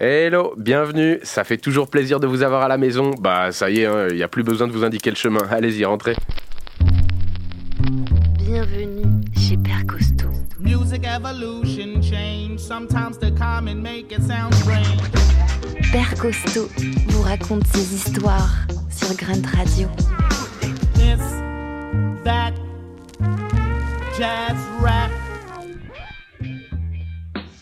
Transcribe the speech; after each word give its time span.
Hello, 0.00 0.54
bienvenue. 0.56 1.18
Ça 1.24 1.42
fait 1.42 1.56
toujours 1.56 1.90
plaisir 1.90 2.20
de 2.20 2.28
vous 2.28 2.44
avoir 2.44 2.62
à 2.62 2.68
la 2.68 2.78
maison. 2.78 3.10
Bah, 3.18 3.50
ça 3.50 3.68
y 3.68 3.80
est, 3.80 3.88
il 4.10 4.14
n'y 4.14 4.22
a 4.22 4.28
plus 4.28 4.44
besoin 4.44 4.68
de 4.68 4.72
vous 4.72 4.84
indiquer 4.84 5.10
le 5.10 5.16
chemin. 5.16 5.40
Allez-y, 5.50 5.84
rentrez. 5.84 6.14
Bienvenue 8.38 9.20
chez 9.36 9.56
Père 9.56 9.84
Costaud. 9.88 10.30
Music 10.60 11.04
evolution 11.04 12.00
change. 12.00 12.60
Sometimes 12.60 13.18
the 13.18 13.36
common 13.36 13.82
make 13.82 14.12
it 14.12 14.22
sound 14.22 14.54
strange. 14.54 15.02
Père 15.90 16.14
Costaud 16.14 16.68
vous 17.08 17.22
raconte 17.22 17.66
ses 17.66 17.92
histoires 17.92 18.68
sur 18.90 19.12
Grunt 19.16 19.46
Radio. 19.56 19.88
This, 20.94 21.18
that, 22.22 22.52
jazz 24.16 24.54
rap. 24.80 25.10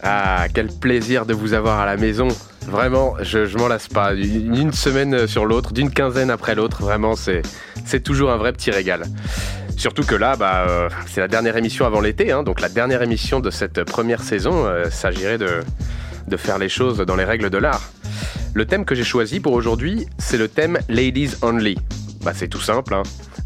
Ah, 0.08 0.46
quel 0.54 0.68
plaisir 0.68 1.26
de 1.26 1.34
vous 1.34 1.52
avoir 1.52 1.80
à 1.80 1.84
la 1.84 1.96
maison. 1.96 2.28
Vraiment, 2.68 3.16
je, 3.22 3.58
m'en 3.58 3.66
lasse 3.66 3.88
pas. 3.88 4.14
D'une 4.14 4.72
semaine 4.72 5.26
sur 5.26 5.46
l'autre, 5.46 5.72
d'une 5.72 5.90
quinzaine 5.90 6.30
après 6.30 6.54
l'autre, 6.54 6.80
vraiment, 6.80 7.16
c'est, 7.16 7.42
toujours 8.04 8.30
un 8.30 8.36
vrai 8.36 8.52
petit 8.52 8.70
régal. 8.70 9.02
Surtout 9.76 10.04
que 10.04 10.14
là, 10.14 10.36
bah, 10.36 10.64
euh, 10.68 10.88
c'est 11.08 11.20
la 11.20 11.26
dernière 11.26 11.56
émission 11.56 11.86
avant 11.86 12.00
l'été, 12.00 12.30
hein, 12.30 12.44
donc 12.44 12.60
la 12.60 12.68
dernière 12.68 13.02
émission 13.02 13.40
de 13.40 13.50
cette 13.50 13.82
première 13.82 14.22
saison. 14.22 14.64
euh, 14.66 14.90
s'agirait 14.90 15.38
de 15.38 16.36
faire 16.36 16.58
les 16.58 16.68
choses 16.68 16.98
dans 16.98 17.16
les 17.16 17.24
règles 17.24 17.50
de 17.50 17.58
l'art. 17.58 17.82
Le 18.54 18.64
thème 18.64 18.84
que 18.84 18.94
j'ai 18.94 19.04
choisi 19.04 19.40
pour 19.40 19.54
aujourd'hui, 19.54 20.06
c'est 20.18 20.38
le 20.38 20.46
thème 20.46 20.78
Ladies 20.88 21.32
Only. 21.42 21.76
Bah, 22.26 22.32
c'est 22.34 22.48
tout 22.48 22.60
simple, 22.60 22.92
hein. 22.92 23.04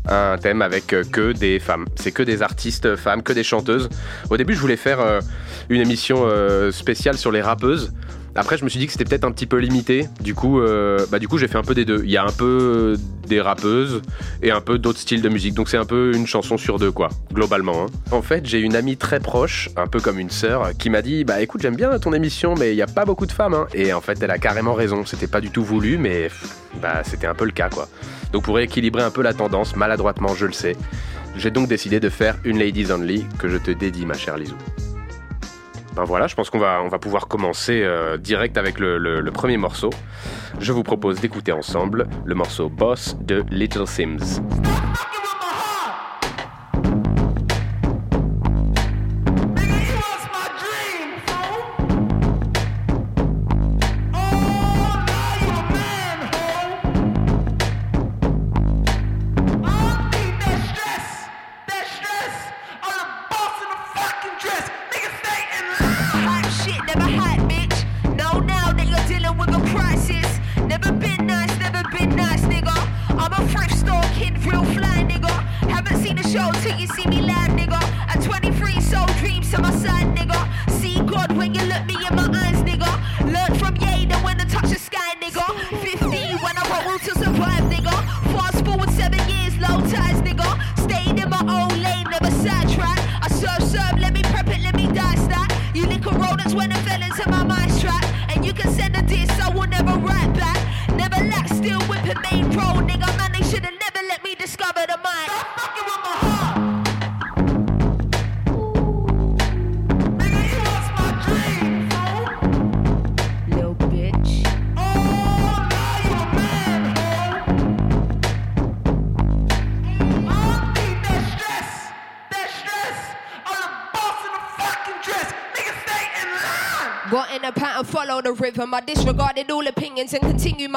un 0.08 0.38
thème 0.38 0.62
avec 0.62 0.94
euh, 0.94 1.04
que 1.04 1.32
des 1.32 1.58
femmes. 1.58 1.84
C'est 1.96 2.12
que 2.12 2.22
des 2.22 2.40
artistes 2.40 2.96
femmes, 2.96 3.22
que 3.22 3.34
des 3.34 3.44
chanteuses. 3.44 3.90
Au 4.30 4.38
début, 4.38 4.54
je 4.54 4.58
voulais 4.58 4.78
faire 4.78 5.00
euh, 5.00 5.20
une 5.68 5.82
émission 5.82 6.22
euh, 6.22 6.72
spéciale 6.72 7.18
sur 7.18 7.30
les 7.30 7.42
rappeuses. 7.42 7.92
Après, 8.36 8.56
je 8.56 8.64
me 8.64 8.68
suis 8.68 8.78
dit 8.78 8.86
que 8.86 8.92
c'était 8.92 9.04
peut-être 9.04 9.24
un 9.24 9.32
petit 9.32 9.46
peu 9.46 9.56
limité. 9.58 10.06
Du 10.20 10.34
coup, 10.34 10.60
euh, 10.60 11.04
bah, 11.10 11.18
du 11.18 11.26
coup, 11.28 11.36
j'ai 11.36 11.48
fait 11.48 11.58
un 11.58 11.62
peu 11.64 11.74
des 11.74 11.84
deux. 11.84 12.02
Il 12.04 12.10
y 12.10 12.16
a 12.16 12.24
un 12.24 12.30
peu 12.30 12.96
des 13.26 13.40
rappeuses 13.40 14.02
et 14.42 14.50
un 14.52 14.60
peu 14.60 14.78
d'autres 14.78 15.00
styles 15.00 15.20
de 15.22 15.28
musique. 15.28 15.54
Donc, 15.54 15.68
c'est 15.68 15.76
un 15.76 15.84
peu 15.84 16.12
une 16.14 16.26
chanson 16.26 16.56
sur 16.56 16.78
deux, 16.78 16.92
quoi, 16.92 17.08
globalement. 17.32 17.84
hein. 17.84 17.86
En 18.12 18.22
fait, 18.22 18.46
j'ai 18.46 18.60
une 18.60 18.76
amie 18.76 18.96
très 18.96 19.18
proche, 19.20 19.68
un 19.76 19.86
peu 19.88 20.00
comme 20.00 20.18
une 20.20 20.30
sœur, 20.30 20.70
qui 20.78 20.90
m'a 20.90 21.02
dit 21.02 21.24
Bah 21.24 21.40
écoute, 21.42 21.60
j'aime 21.62 21.74
bien 21.76 21.98
ton 21.98 22.12
émission, 22.12 22.54
mais 22.58 22.72
il 22.72 22.76
n'y 22.76 22.82
a 22.82 22.86
pas 22.86 23.04
beaucoup 23.04 23.26
de 23.26 23.32
femmes. 23.32 23.54
hein. 23.54 23.66
Et 23.74 23.92
en 23.92 24.00
fait, 24.00 24.22
elle 24.22 24.30
a 24.30 24.38
carrément 24.38 24.74
raison. 24.74 25.04
C'était 25.04 25.26
pas 25.26 25.40
du 25.40 25.50
tout 25.50 25.64
voulu, 25.64 25.98
mais 25.98 26.30
bah, 26.80 27.02
c'était 27.04 27.26
un 27.26 27.34
peu 27.34 27.44
le 27.44 27.52
cas, 27.52 27.68
quoi. 27.68 27.88
Donc, 28.32 28.44
pour 28.44 28.58
équilibrer 28.60 29.02
un 29.02 29.10
peu 29.10 29.22
la 29.22 29.34
tendance, 29.34 29.74
maladroitement, 29.74 30.34
je 30.36 30.46
le 30.46 30.52
sais, 30.52 30.76
j'ai 31.36 31.50
donc 31.50 31.68
décidé 31.68 31.98
de 31.98 32.08
faire 32.08 32.36
une 32.44 32.58
Ladies 32.60 32.92
Only 32.92 33.26
que 33.38 33.48
je 33.48 33.56
te 33.58 33.72
dédie, 33.72 34.06
ma 34.06 34.14
chère 34.14 34.36
Lizou. 34.36 34.54
Ben 35.96 36.04
voilà, 36.04 36.26
je 36.28 36.34
pense 36.36 36.50
qu'on 36.50 36.58
va, 36.58 36.82
pouvoir 37.00 37.26
commencer 37.26 37.82
euh, 37.82 38.16
direct 38.16 38.56
avec 38.56 38.78
le, 38.78 38.96
le- 38.98 39.20
le 39.20 39.30
premier 39.32 39.56
morceau. 39.56 39.90
Je 40.60 40.72
vous 40.72 40.82
propose 40.84 41.20
d'écouter 41.20 41.52
ensemble 41.52 42.06
le 42.24 42.34
morceau 42.34 42.68
Boss 42.68 43.16
de 43.20 43.44
Little 43.50 43.86
Sims. 43.86 44.40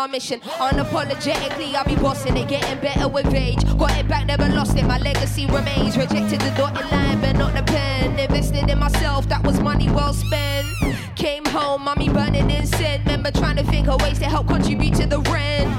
My 0.04 0.12
mission. 0.12 0.42
Unapologetically, 0.42 1.76
I'll 1.76 1.86
be 1.86 1.96
bossing 1.96 2.36
it, 2.36 2.50
getting 2.50 2.78
better 2.82 3.08
with 3.08 3.34
age. 3.34 3.64
Got 3.78 3.98
it 3.98 4.08
back, 4.08 4.26
never 4.26 4.50
lost 4.50 4.78
it. 4.78 4.84
My 4.84 4.98
legacy 4.98 5.46
remains. 5.46 5.96
Rejected 5.96 6.42
the 6.42 6.54
dotted 6.58 6.92
line, 6.92 7.22
but 7.22 7.38
not 7.38 7.56
the 7.56 7.64
pen. 7.64 8.20
Invested 8.20 8.70
in 8.70 8.80
myself, 8.80 9.30
that 9.30 9.42
was 9.46 9.62
money 9.62 9.90
well 9.90 10.14
spent. 10.14 10.68
Came 11.16 11.46
home, 11.46 11.84
mommy 11.84 12.10
burning 12.10 12.52
incense. 12.52 13.02
Remember 13.06 13.32
trying 13.32 13.56
to 13.56 13.64
think 13.64 13.88
of 13.88 14.02
ways 14.02 14.20
to 14.20 14.26
help 14.26 14.48
contribute 14.48 14.94
to 14.96 15.06
the 15.06 15.22
rent. 15.22 15.70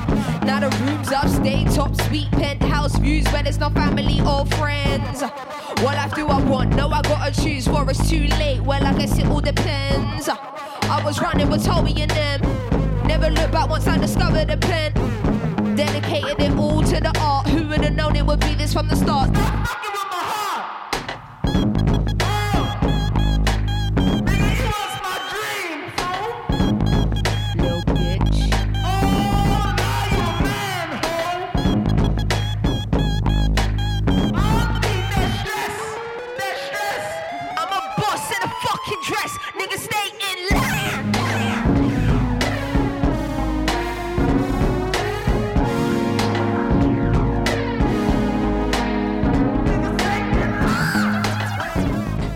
Now 0.43 0.61
the 0.61 0.71
rooms 0.85 1.13
upstate, 1.13 1.71
top 1.73 1.95
suite, 2.03 2.31
penthouse 2.31 2.97
views 2.97 3.27
where 3.31 3.43
there's 3.43 3.59
no 3.59 3.69
family 3.71 4.21
or 4.23 4.47
friends. 4.57 5.21
What 5.83 5.97
life 5.97 6.15
do 6.15 6.27
I 6.29 6.43
want? 6.45 6.75
No, 6.77 6.89
I 6.89 7.03
gotta 7.03 7.43
choose, 7.43 7.69
or 7.69 7.91
it's 7.91 8.09
too 8.09 8.27
late. 8.39 8.63
Well, 8.63 8.87
I 8.87 8.95
guess 8.95 9.19
it 9.19 9.27
all 9.27 9.43
depends. 9.43 10.31
I 10.31 11.03
was 11.05 11.21
running 11.21 11.51
with 11.51 11.63
Toby 11.67 12.01
and 12.01 12.11
them. 12.11 12.64
Never 13.07 13.31
looked 13.31 13.53
back 13.53 13.69
once 13.69 13.87
I 13.87 13.99
discovered 13.99 14.49
the 14.49 14.57
pen. 14.57 14.93
Dedicated 15.77 16.41
it 16.41 16.53
all 16.57 16.83
to 16.83 17.01
the 17.01 17.13
art. 17.21 17.49
Who 17.49 17.69
would 17.69 17.85
have 17.85 17.95
known 17.95 18.17
it 18.17 18.25
would 18.25 18.41
be 18.41 18.55
this 18.55 18.73
from 18.73 18.89
the 18.89 18.97
start? 18.97 19.31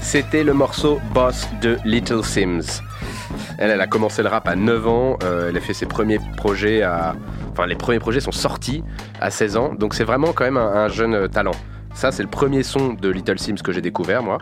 C'était 0.08 0.42
le 0.42 0.54
morceau 0.54 1.02
Boss 1.12 1.46
de 1.60 1.76
Little 1.84 2.24
Sims. 2.24 2.80
Elle, 3.58 3.78
a 3.78 3.86
commencé 3.86 4.22
le 4.22 4.30
rap 4.30 4.48
à 4.48 4.56
9 4.56 4.88
ans, 4.88 5.18
euh, 5.22 5.50
elle 5.50 5.56
a 5.58 5.60
fait 5.60 5.74
ses 5.74 5.84
premiers 5.84 6.18
projets 6.38 6.80
à... 6.80 7.14
Enfin, 7.52 7.66
les 7.66 7.74
premiers 7.74 7.98
projets 7.98 8.20
sont 8.20 8.32
sortis 8.32 8.82
à 9.20 9.30
16 9.30 9.56
ans, 9.58 9.74
donc 9.74 9.92
c'est 9.92 10.04
vraiment 10.04 10.32
quand 10.32 10.44
même 10.44 10.56
un, 10.56 10.66
un 10.66 10.88
jeune 10.88 11.12
euh, 11.12 11.28
talent. 11.28 11.52
Ça, 11.92 12.10
c'est 12.10 12.22
le 12.22 12.30
premier 12.30 12.62
son 12.62 12.94
de 12.94 13.10
Little 13.10 13.38
Sims 13.38 13.56
que 13.62 13.70
j'ai 13.70 13.82
découvert, 13.82 14.22
moi. 14.22 14.38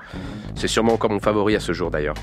C'est 0.54 0.68
sûrement 0.68 0.92
encore 0.92 1.10
mon 1.10 1.18
favori 1.18 1.56
à 1.56 1.60
ce 1.60 1.72
jour, 1.72 1.90
d'ailleurs. 1.90 2.14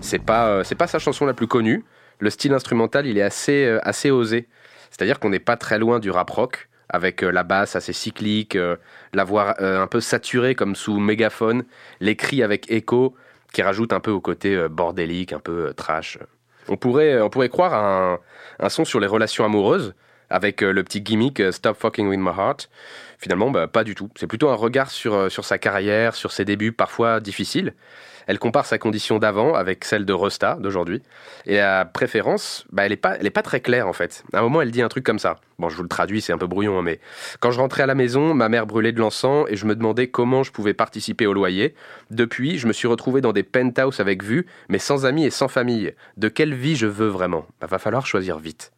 C'est 0.00 0.24
pas, 0.24 0.46
euh, 0.46 0.64
pas 0.78 0.86
sa 0.86 0.98
chanson 0.98 1.26
la 1.26 1.34
plus 1.34 1.46
connue. 1.46 1.84
Le 2.20 2.30
style 2.30 2.54
instrumental, 2.54 3.04
il 3.06 3.18
est 3.18 3.22
assez, 3.22 3.66
assez 3.82 4.10
osé. 4.10 4.48
C'est-à-dire 4.88 5.20
qu'on 5.20 5.28
n'est 5.28 5.40
pas 5.40 5.58
très 5.58 5.78
loin 5.78 5.98
du 5.98 6.10
rap 6.10 6.30
rock, 6.30 6.70
avec 6.88 7.22
euh, 7.22 7.30
la 7.30 7.42
basse 7.42 7.76
assez 7.76 7.92
cyclique, 7.92 8.56
euh, 8.56 8.76
la 9.12 9.24
voix 9.24 9.54
euh, 9.60 9.82
un 9.82 9.86
peu 9.86 10.00
saturée 10.00 10.54
comme 10.54 10.74
sous 10.74 10.98
mégaphone, 10.98 11.64
les 12.00 12.16
cris 12.16 12.42
avec 12.42 12.70
écho, 12.70 13.14
qui 13.52 13.62
rajoute 13.62 13.92
un 13.92 14.00
peu 14.00 14.10
au 14.10 14.20
côté 14.20 14.68
bordélique, 14.68 15.32
un 15.32 15.38
peu 15.38 15.72
trash. 15.74 16.18
On 16.68 16.76
pourrait, 16.76 17.18
on 17.20 17.30
pourrait 17.30 17.48
croire 17.48 17.72
à 17.72 18.18
un 18.58 18.68
son 18.68 18.84
sur 18.84 19.00
les 19.00 19.06
relations 19.06 19.44
amoureuses, 19.44 19.94
avec 20.30 20.62
euh, 20.62 20.72
le 20.72 20.82
petit 20.84 21.00
gimmick 21.00 21.40
euh, 21.40 21.52
Stop 21.52 21.78
Fucking 21.78 22.08
With 22.08 22.20
My 22.20 22.30
Heart. 22.30 22.68
Finalement, 23.18 23.50
bah, 23.50 23.66
pas 23.66 23.84
du 23.84 23.94
tout. 23.94 24.10
C'est 24.16 24.26
plutôt 24.26 24.48
un 24.48 24.54
regard 24.54 24.90
sur, 24.90 25.14
euh, 25.14 25.28
sur 25.28 25.44
sa 25.44 25.58
carrière, 25.58 26.14
sur 26.14 26.32
ses 26.32 26.44
débuts 26.44 26.72
parfois 26.72 27.20
difficiles. 27.20 27.74
Elle 28.28 28.38
compare 28.38 28.66
sa 28.66 28.76
condition 28.76 29.18
d'avant 29.18 29.54
avec 29.54 29.86
celle 29.86 30.04
de 30.04 30.12
Rosta 30.12 30.58
d'aujourd'hui. 30.60 31.02
Et 31.46 31.56
la 31.56 31.86
préférence, 31.86 32.66
bah, 32.70 32.84
elle 32.84 32.90
n'est 32.90 32.96
pas, 32.96 33.16
pas 33.16 33.42
très 33.42 33.60
claire 33.60 33.88
en 33.88 33.94
fait. 33.94 34.22
À 34.34 34.40
un 34.40 34.42
moment, 34.42 34.60
elle 34.60 34.70
dit 34.70 34.82
un 34.82 34.88
truc 34.88 35.02
comme 35.02 35.18
ça. 35.18 35.38
Bon, 35.58 35.70
je 35.70 35.76
vous 35.76 35.82
le 35.82 35.88
traduis, 35.88 36.20
c'est 36.20 36.34
un 36.34 36.38
peu 36.38 36.46
brouillon, 36.46 36.78
hein, 36.78 36.82
mais 36.82 37.00
quand 37.40 37.50
je 37.50 37.58
rentrais 37.58 37.84
à 37.84 37.86
la 37.86 37.94
maison, 37.94 38.34
ma 38.34 38.50
mère 38.50 38.66
brûlait 38.66 38.92
de 38.92 39.00
l'encens 39.00 39.46
et 39.48 39.56
je 39.56 39.64
me 39.64 39.74
demandais 39.74 40.08
comment 40.08 40.42
je 40.42 40.52
pouvais 40.52 40.74
participer 40.74 41.26
au 41.26 41.32
loyer. 41.32 41.74
Depuis, 42.10 42.58
je 42.58 42.66
me 42.66 42.74
suis 42.74 42.86
retrouvé 42.86 43.22
dans 43.22 43.32
des 43.32 43.42
penthouses 43.42 43.98
avec 43.98 44.22
vue, 44.22 44.44
mais 44.68 44.78
sans 44.78 45.06
amis 45.06 45.24
et 45.24 45.30
sans 45.30 45.48
famille. 45.48 45.94
De 46.18 46.28
quelle 46.28 46.54
vie 46.54 46.76
je 46.76 46.86
veux 46.86 47.08
vraiment? 47.08 47.46
Bah, 47.62 47.66
Va 47.66 47.78
falloir 47.78 48.06
choisir 48.06 48.38
vite. 48.38 48.72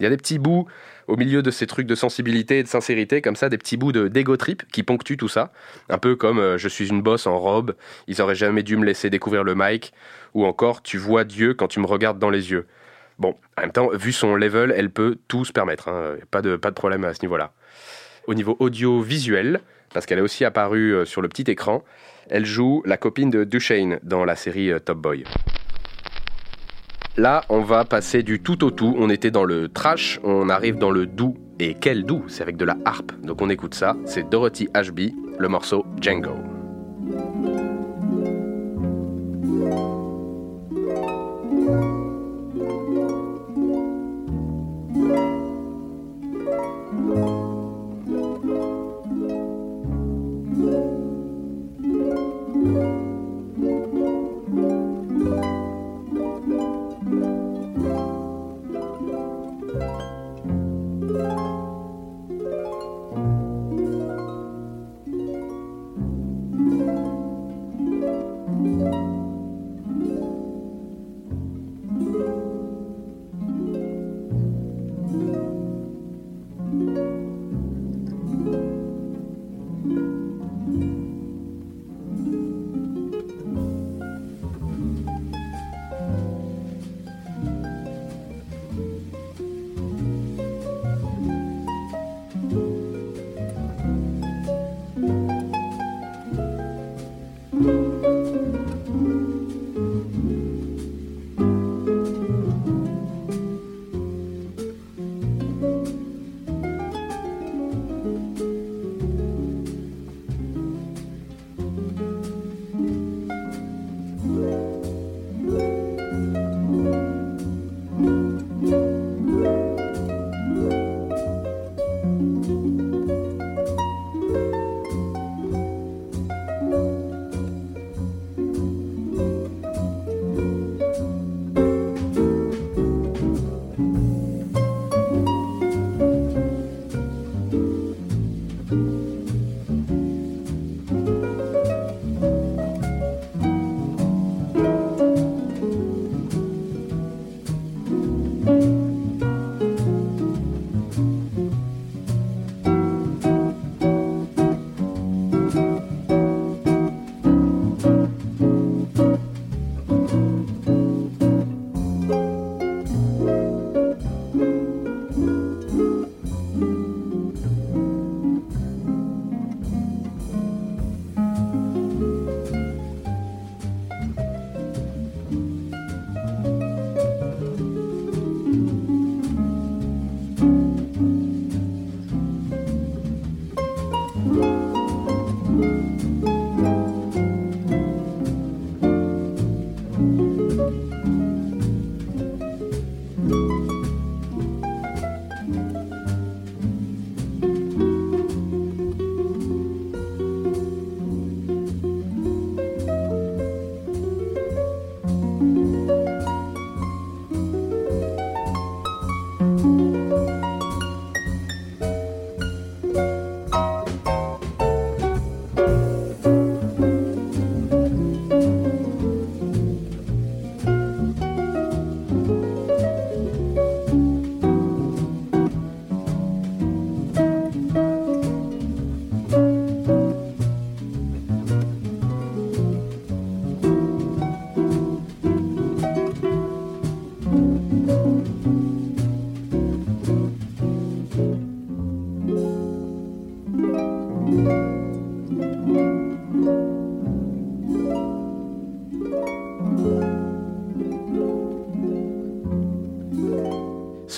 Il 0.00 0.04
y 0.04 0.06
a 0.06 0.10
des 0.10 0.16
petits 0.16 0.38
bouts 0.38 0.66
au 1.06 1.16
milieu 1.16 1.42
de 1.42 1.50
ces 1.50 1.66
trucs 1.66 1.86
de 1.86 1.94
sensibilité 1.94 2.58
et 2.58 2.62
de 2.62 2.68
sincérité, 2.68 3.22
comme 3.22 3.36
ça, 3.36 3.48
des 3.48 3.58
petits 3.58 3.76
bouts 3.76 3.92
de 3.92 4.08
d'ego 4.08 4.36
trip 4.36 4.62
qui 4.70 4.82
ponctuent 4.82 5.16
tout 5.16 5.28
ça. 5.28 5.52
Un 5.88 5.98
peu 5.98 6.16
comme 6.16 6.38
euh, 6.38 6.58
je 6.58 6.68
suis 6.68 6.88
une 6.88 7.02
bosse 7.02 7.26
en 7.26 7.38
robe, 7.38 7.74
ils 8.06 8.20
auraient 8.20 8.34
jamais 8.34 8.62
dû 8.62 8.76
me 8.76 8.84
laisser 8.84 9.10
découvrir 9.10 9.42
le 9.44 9.54
mic, 9.56 9.92
ou 10.34 10.44
encore 10.44 10.82
tu 10.82 10.98
vois 10.98 11.24
Dieu 11.24 11.54
quand 11.54 11.68
tu 11.68 11.80
me 11.80 11.86
regardes 11.86 12.18
dans 12.18 12.30
les 12.30 12.50
yeux. 12.50 12.66
Bon, 13.18 13.34
en 13.56 13.62
même 13.62 13.72
temps, 13.72 13.88
vu 13.92 14.12
son 14.12 14.36
level, 14.36 14.72
elle 14.76 14.90
peut 14.90 15.18
tout 15.26 15.44
se 15.44 15.52
permettre, 15.52 15.88
hein. 15.88 16.16
pas, 16.30 16.42
de, 16.42 16.56
pas 16.56 16.70
de 16.70 16.76
problème 16.76 17.04
à 17.04 17.14
ce 17.14 17.22
niveau-là. 17.22 17.52
Au 18.28 18.34
niveau 18.34 18.56
audiovisuel, 18.60 19.60
parce 19.92 20.06
qu'elle 20.06 20.18
est 20.18 20.22
aussi 20.22 20.44
apparue 20.44 20.94
euh, 20.94 21.04
sur 21.04 21.22
le 21.22 21.28
petit 21.28 21.50
écran, 21.50 21.82
elle 22.30 22.44
joue 22.44 22.82
la 22.84 22.96
copine 22.96 23.30
de 23.30 23.44
Duchesne 23.44 23.98
dans 24.02 24.24
la 24.24 24.36
série 24.36 24.70
euh, 24.70 24.78
Top 24.78 24.98
Boy. 24.98 25.24
Là, 27.18 27.42
on 27.48 27.62
va 27.62 27.84
passer 27.84 28.22
du 28.22 28.38
tout 28.38 28.62
au 28.62 28.70
tout. 28.70 28.94
On 28.96 29.10
était 29.10 29.32
dans 29.32 29.42
le 29.42 29.68
trash, 29.68 30.20
on 30.22 30.48
arrive 30.48 30.76
dans 30.76 30.92
le 30.92 31.04
doux. 31.04 31.36
Et 31.58 31.74
quel 31.74 32.04
doux 32.04 32.22
C'est 32.28 32.42
avec 32.44 32.56
de 32.56 32.64
la 32.64 32.76
harpe. 32.84 33.10
Donc 33.24 33.42
on 33.42 33.50
écoute 33.50 33.74
ça. 33.74 33.96
C'est 34.04 34.30
Dorothy 34.30 34.68
Ashby, 34.72 35.16
le 35.36 35.48
morceau 35.48 35.84
Django. 36.00 36.36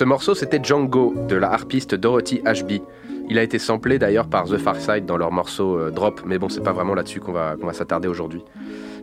Ce 0.01 0.05
morceau, 0.05 0.33
c'était 0.33 0.59
Django 0.59 1.13
de 1.29 1.35
la 1.35 1.51
harpiste 1.51 1.93
Dorothy 1.93 2.41
Ashby. 2.43 2.81
Il 3.29 3.37
a 3.37 3.43
été 3.43 3.59
samplé 3.59 3.99
d'ailleurs 3.99 4.27
par 4.27 4.45
The 4.45 4.57
Far 4.57 4.77
Side 4.77 5.05
dans 5.05 5.15
leur 5.15 5.31
morceau 5.31 5.77
euh, 5.77 5.91
Drop, 5.91 6.21
mais 6.25 6.39
bon, 6.39 6.49
c'est 6.49 6.63
pas 6.63 6.71
vraiment 6.71 6.95
là-dessus 6.95 7.19
qu'on 7.19 7.33
va, 7.33 7.55
s'attarder 7.71 8.07
aujourd'hui. 8.07 8.41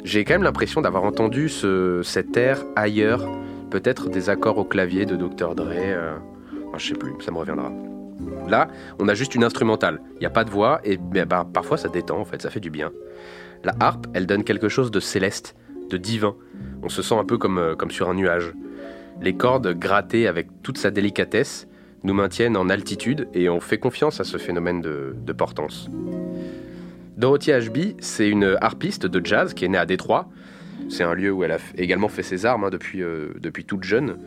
J'ai 0.03 0.25
quand 0.25 0.35
même 0.35 0.43
l'impression 0.43 0.81
d'avoir 0.81 1.05
entendu 1.05 1.49
ce, 1.51 2.01
cet 2.03 2.37
air 2.37 2.65
ailleurs, 2.75 3.25
peut-être 3.71 4.09
des 4.09 4.29
accords 4.29 4.59
au 4.59 4.65
clavier 4.65 5.07
de 5.07 5.15
Dr. 5.15 5.55
Dre. 5.55 5.69
euh, 5.71 6.17
je 6.77 6.89
sais 6.89 6.95
plus, 6.95 7.13
ça 7.21 7.31
me 7.31 7.39
reviendra. 7.39 7.71
Là, 8.49 8.67
on 8.99 9.07
a 9.07 9.15
juste 9.15 9.37
une 9.37 9.45
instrumentale. 9.45 10.01
Il 10.15 10.19
n'y 10.19 10.27
a 10.27 10.31
pas 10.31 10.43
de 10.43 10.51
voix 10.51 10.81
et 10.83 10.97
bah, 10.97 11.47
parfois 11.55 11.77
ça 11.77 11.89
détend 11.89 12.19
en 12.19 12.25
fait, 12.25 12.43
ça 12.43 12.51
fait 12.51 12.59
du 12.59 12.71
bien. 12.71 12.91
La 13.63 13.73
harpe, 13.79 14.09
elle 14.15 14.27
donne 14.27 14.43
quelque 14.43 14.69
chose 14.69 14.91
de 14.91 14.99
céleste, 14.99 15.55
de 15.91 15.97
divin. 15.97 16.35
On 16.83 16.89
se 16.89 17.03
sent 17.03 17.15
un 17.15 17.25
peu 17.25 17.39
comme, 17.39 17.59
euh, 17.59 17.77
comme 17.77 17.93
sur 17.93 18.11
un 18.11 18.15
nuage. 18.15 18.53
Les 19.21 19.35
cordes 19.35 19.75
grattées 19.77 20.29
avec 20.29 20.47
toute 20.63 20.79
sa 20.79 20.91
délicatesse 20.91 21.67
nous 22.05 22.15
maintiennent 22.15 22.57
en 22.57 22.69
altitude 22.69 23.29
et 23.35 23.49
on 23.49 23.61
fait 23.61 23.79
confiance 23.79 24.21
à 24.21 24.25
ce 24.25 24.39
phénomène 24.39 24.81
de, 24.81 25.33
portance. 25.33 25.91
Dorothy 27.17 27.51
Ashby, 27.51 27.97
c'est 27.99 28.29
une 28.29 28.57
harpiste 28.61 29.07
de 29.07 29.25
jazz 29.25 29.55
qui 29.55 29.65
est 29.65 29.69
née 29.69 29.79
à 29.79 29.87
Détroit. 29.87 30.29
C'est 30.89 31.03
un 31.03 31.15
lieu 31.15 31.33
où 31.33 31.43
elle 31.43 31.51
a 31.51 31.59
également 31.77 32.09
fait 32.09 32.23
ses 32.23 32.47
armes 32.47 32.65
hein, 32.65 32.71
depuis, 32.71 33.03
euh, 33.03 33.31
depuis 33.41 33.65
toute 33.65 33.83
jeune. 33.83 34.19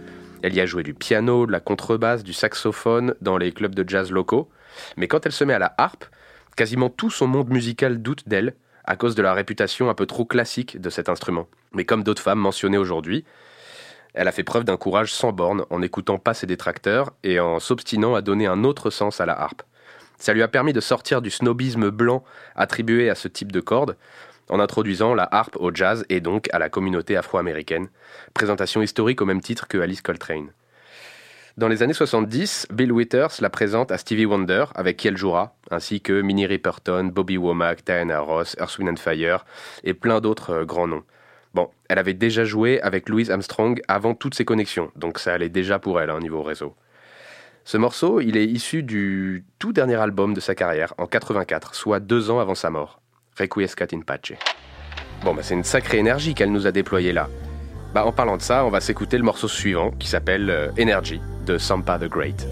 Elle 0.44 0.54
y 0.54 0.60
a 0.60 0.66
joué 0.66 0.84
du 0.84 0.94
piano, 0.94 1.46
de 1.46 1.52
la 1.54 1.62
contrebasse, 1.62 2.24
du 2.24 2.34
saxophone 2.34 3.16
dans 3.22 3.38
les 3.38 3.54
clubs 3.54 3.74
de 3.74 3.88
jazz 3.88 4.12
locaux. 4.12 4.50
Mais 4.98 5.08
quand 5.08 5.26
elle 5.26 5.32
se 5.32 5.46
met 5.46 5.54
à 5.54 5.60
la 5.60 5.74
harpe, 5.78 6.06
quasiment 6.58 6.90
tout 6.90 7.10
son 7.10 7.28
monde 7.28 7.50
musical 7.50 8.02
doute 8.02 8.28
d'elle 8.28 8.56
à 8.84 8.98
cause 8.98 9.16
de 9.16 9.22
la 9.22 9.34
réputation 9.34 9.90
un 9.90 9.94
peu 9.94 10.06
trop 10.06 10.26
classique 10.26 10.82
de 10.82 10.90
cet 10.90 11.08
instrument. 11.08 11.48
Mais 11.72 11.86
comme 11.86 12.04
d'autres 12.04 12.22
femmes 12.22 12.40
mentionnées 12.40 12.78
aujourd'hui, 12.78 13.24
elle 14.13 14.27
a 14.27 14.32
fait 14.32 14.44
preuve 14.44 14.63
d'un 14.63 14.77
courage 14.77 15.13
sans 15.13 15.32
borne 15.32 15.65
en 15.70 15.80
n'écoutant 15.80 16.20
pas 16.20 16.34
ses 16.34 16.48
détracteurs 16.48 17.13
et 17.24 17.39
en 17.39 17.60
s'obstinant 17.60 18.15
à 18.15 18.22
donner 18.22 18.48
un 18.48 18.63
autre 18.63 18.89
sens 18.89 19.22
à 19.22 19.25
la 19.25 19.39
harpe. 19.39 19.63
Ça 20.18 20.34
lui 20.34 20.44
a 20.44 20.48
permis 20.48 20.74
de 20.74 20.82
sortir 20.82 21.22
du 21.22 21.32
snobisme 21.32 21.89
blanc 21.89 22.24
attribué 22.56 23.10
à 23.10 23.15
ce 23.15 23.27
type 23.27 23.51
de 23.51 23.60
corde 23.60 23.98
en 24.50 24.60
introduisant 24.60 25.15
la 25.15 25.27
harpe 25.32 25.56
au 25.60 25.74
jazz 25.74 26.06
et 26.10 26.20
donc 26.20 26.48
à 26.53 26.60
la 26.60 26.70
communauté 26.70 27.15
afro-américaine. 27.15 27.88
Présentation 28.34 28.82
historique 28.82 29.22
au 29.22 29.25
même 29.25 29.41
titre 29.41 29.68
que 29.68 29.77
Alice 29.77 30.01
Coltrane. 30.01 30.51
Dans 31.58 31.68
les 31.68 31.84
années 31.84 31.94
70, 31.94 32.68
Bill 32.72 32.91
Withers 32.91 33.41
la 33.41 33.50
présente 33.50 33.91
à 33.91 33.98
Stevie 33.98 34.25
Wonder, 34.25 34.65
avec 34.75 34.98
qui 34.98 35.08
elle 35.08 35.18
jouera, 35.18 35.56
ainsi 35.70 36.01
que 36.01 36.22
Minnie 36.22 36.46
Riperton, 36.46 37.06
Bobby 37.06 37.38
Womack, 37.38 37.86
Diana 37.86 38.20
Ross, 38.20 38.56
Earth, 38.60 39.00
Fire 39.00 39.46
et 39.84 39.94
plein 39.94 40.22
d'autres 40.22 40.51
euh, 40.51 40.65
grands 40.65 40.88
noms. 40.88 41.03
Bon, 41.53 41.70
elle 41.89 42.00
avait 42.00 42.13
déjà 42.13 42.46
joué 42.46 42.81
avec 42.81 43.10
Louis 43.10 43.29
Armstrong 43.29 43.81
avant 43.88 44.13
toutes 44.13 44.36
ces 44.36 44.46
connexions, 44.46 44.91
donc 44.96 45.20
ça 45.20 45.34
allait 45.34 45.50
déjà 45.50 45.79
pour 45.79 46.00
elle 46.00 46.10
au 46.10 46.15
hein, 46.15 46.20
niveau 46.20 46.43
réseau. 46.43 46.75
Ce 47.63 47.77
morceau, 47.77 48.22
il 48.22 48.38
est 48.38 48.46
issu 48.46 48.84
du 48.84 49.46
tout 49.60 49.74
dernier 49.74 49.96
album 49.96 50.34
de 50.34 50.39
sa 50.39 50.55
carrière, 50.55 50.93
en 50.98 51.05
84, 51.05 51.75
soit 51.75 52.00
deux 52.00 52.31
ans 52.31 52.39
avant 52.39 52.55
sa 52.55 52.70
mort. 52.70 53.01
Requiescat 53.38 53.88
in 53.93 54.01
pace. 54.01 54.34
Bon, 55.24 55.34
bah 55.34 55.43
c'est 55.43 55.53
une 55.53 55.63
sacrée 55.63 56.00
énergie 56.00 56.34
qu'elle 56.34 56.51
nous 56.51 56.67
a 56.67 56.72
déployée 56.72 57.13
là. 57.13 57.29
Bah 57.93 58.05
en 58.05 58.12
parlant 58.12 58.38
de 58.38 58.41
ça, 58.41 58.65
on 58.65 58.70
va 58.70 58.79
s'écouter 58.79 59.17
le 59.17 59.24
morceau 59.24 59.48
suivant 59.48 59.91
qui 59.91 60.08
s'appelle 60.08 60.50
euh, 60.50 60.70
Energy 60.79 61.22
de 61.46 61.58
Sampa 61.58 62.00
the 62.00 62.08
Great. 62.10 62.48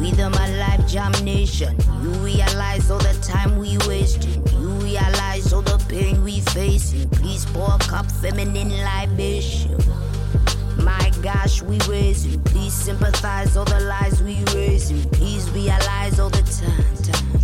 We 0.00 0.12
the 0.12 0.30
my 0.30 0.48
life. 0.58 0.70
You 0.92 2.10
realize 2.24 2.90
all 2.90 2.98
the 2.98 3.14
time 3.22 3.58
we. 3.58 3.74
You 3.74 3.78
realize 4.82 5.52
all 5.52 5.62
the 5.62 5.78
pain 5.88 6.24
we 6.24 6.40
facing. 6.40 6.99
Please 7.90 7.98
pour 7.98 7.98
a 7.98 8.02
cup 8.02 8.10
feminine 8.12 8.84
libation. 8.84 9.76
My 10.84 11.10
gosh, 11.22 11.62
we 11.62 11.78
raising. 11.88 12.42
Please 12.44 12.72
sympathize 12.72 13.56
all 13.56 13.64
the 13.64 13.80
lies 13.80 14.22
we 14.22 14.42
raising. 14.54 15.02
Please 15.10 15.50
realize 15.50 16.20
all 16.20 16.30
the 16.30 16.42
time. 16.42 16.96
time. 17.04 17.40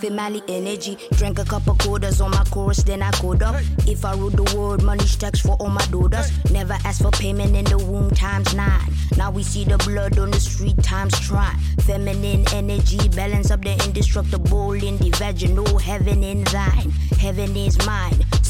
Family 0.00 0.42
energy. 0.48 0.96
Drank 1.12 1.38
a 1.38 1.44
cup 1.44 1.66
of 1.68 1.78
quarters 1.78 2.20
on 2.20 2.30
my 2.30 2.44
chorus, 2.44 2.82
then 2.82 3.02
I 3.02 3.10
code 3.12 3.42
up. 3.42 3.56
If 3.86 4.04
I 4.04 4.14
rule 4.14 4.30
the 4.30 4.44
world, 4.56 4.82
money 4.82 5.06
stacks 5.06 5.40
for 5.40 5.56
all 5.56 5.70
my 5.70 5.84
daughters. 5.86 6.30
Never 6.50 6.76
ask 6.84 7.02
for 7.02 7.10
payment 7.10 7.56
in 7.56 7.64
the 7.64 7.78
womb 7.78 8.10
times 8.10 8.54
nine. 8.54 8.92
Now 9.16 9.30
we 9.30 9.42
see 9.42 9.64
the 9.64 9.78
blood 9.78 10.18
on 10.18 10.30
the 10.30 10.40
street 10.40 10.82
times 10.82 11.18
try. 11.20 11.54
Feminine 11.80 12.44
energy, 12.52 13.08
balance 13.08 13.50
up 13.50 13.62
the 13.62 13.72
indestructible 13.84 14.72
in 14.72 14.98
the 14.98 15.10
vaginal. 15.16 15.78
Heaven 15.78 16.22
in 16.22 16.44
thine, 16.44 16.90
heaven 17.18 17.56
is 17.56 17.78
mine. 17.86 18.25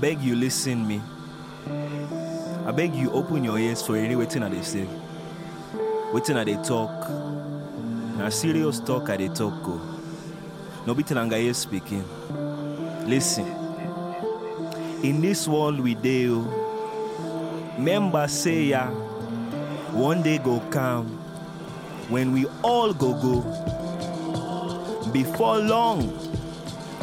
Beg 0.00 0.20
you 0.20 0.34
listen 0.36 0.86
me. 0.86 1.00
I 2.66 2.72
beg 2.72 2.94
you 2.94 3.10
open 3.10 3.44
your 3.44 3.58
ears 3.58 3.82
for 3.82 3.96
any 3.96 4.16
waiting 4.16 4.42
at 4.42 4.50
they 4.52 4.62
say. 4.62 4.86
Waiting 6.12 6.36
at 6.36 6.46
they 6.46 6.56
talk. 6.62 7.08
Now 8.16 8.28
serious 8.28 8.80
talk 8.80 9.08
at 9.08 9.18
they 9.18 9.28
talk 9.28 9.62
go. 9.62 9.80
No 10.86 10.94
beating 10.94 11.16
anga 11.16 11.54
speaking. 11.54 12.04
Listen. 13.06 13.46
In 15.02 15.20
this 15.20 15.48
world 15.48 15.80
we 15.80 15.94
deal. 15.94 16.44
Oh, 16.46 17.74
Member 17.78 18.28
say 18.28 18.64
ya. 18.64 18.88
One 19.92 20.22
day 20.22 20.38
go 20.38 20.60
come 20.70 21.06
when 22.08 22.32
we 22.32 22.46
all 22.62 22.92
go 22.92 23.14
go. 23.14 23.40
Before 25.12 25.58
long, 25.58 26.23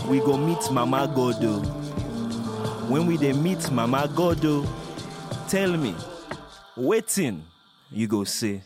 we 0.07 0.19
go 0.19 0.37
meet 0.37 0.71
Mama 0.71 1.07
Godo 1.15 1.61
oh. 1.63 2.85
when 2.89 3.05
we 3.05 3.17
dey 3.17 3.33
meet 3.33 3.71
mama 3.71 4.07
godo 4.13 4.65
oh, 4.65 5.45
tell 5.49 5.75
me 5.77 5.95
waiting, 6.77 7.43
you 7.91 8.07
go 8.07 8.23
say. 8.23 8.61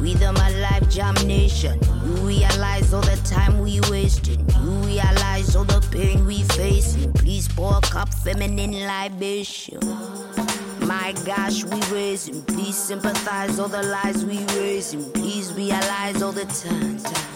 We 0.00 0.12
the 0.14 0.32
my 0.32 0.50
life 0.60 0.88
jam 0.90 1.14
nation. 1.26 1.78
You 2.04 2.12
realize 2.26 2.92
all 2.92 3.00
the 3.00 3.16
time 3.24 3.60
we 3.60 3.80
wasting. 3.90 4.40
You 4.62 4.70
realize 4.84 5.56
all 5.56 5.64
the 5.64 5.80
pain 5.90 6.26
we 6.26 6.42
facing. 6.42 7.12
Please 7.14 7.48
pour 7.48 7.78
a 7.78 7.80
cup 7.80 8.12
feminine 8.12 8.72
libation. 8.86 9.80
My 10.86 11.14
gosh, 11.24 11.64
we 11.64 11.80
raising. 11.94 12.42
Please 12.42 12.76
sympathize 12.76 13.58
all 13.58 13.68
the 13.68 13.82
lies 13.82 14.24
we 14.24 14.38
raising. 14.58 15.10
Please 15.12 15.52
realize 15.54 16.22
all 16.22 16.32
the 16.32 16.44
time. 16.44 16.98
time. 16.98 17.35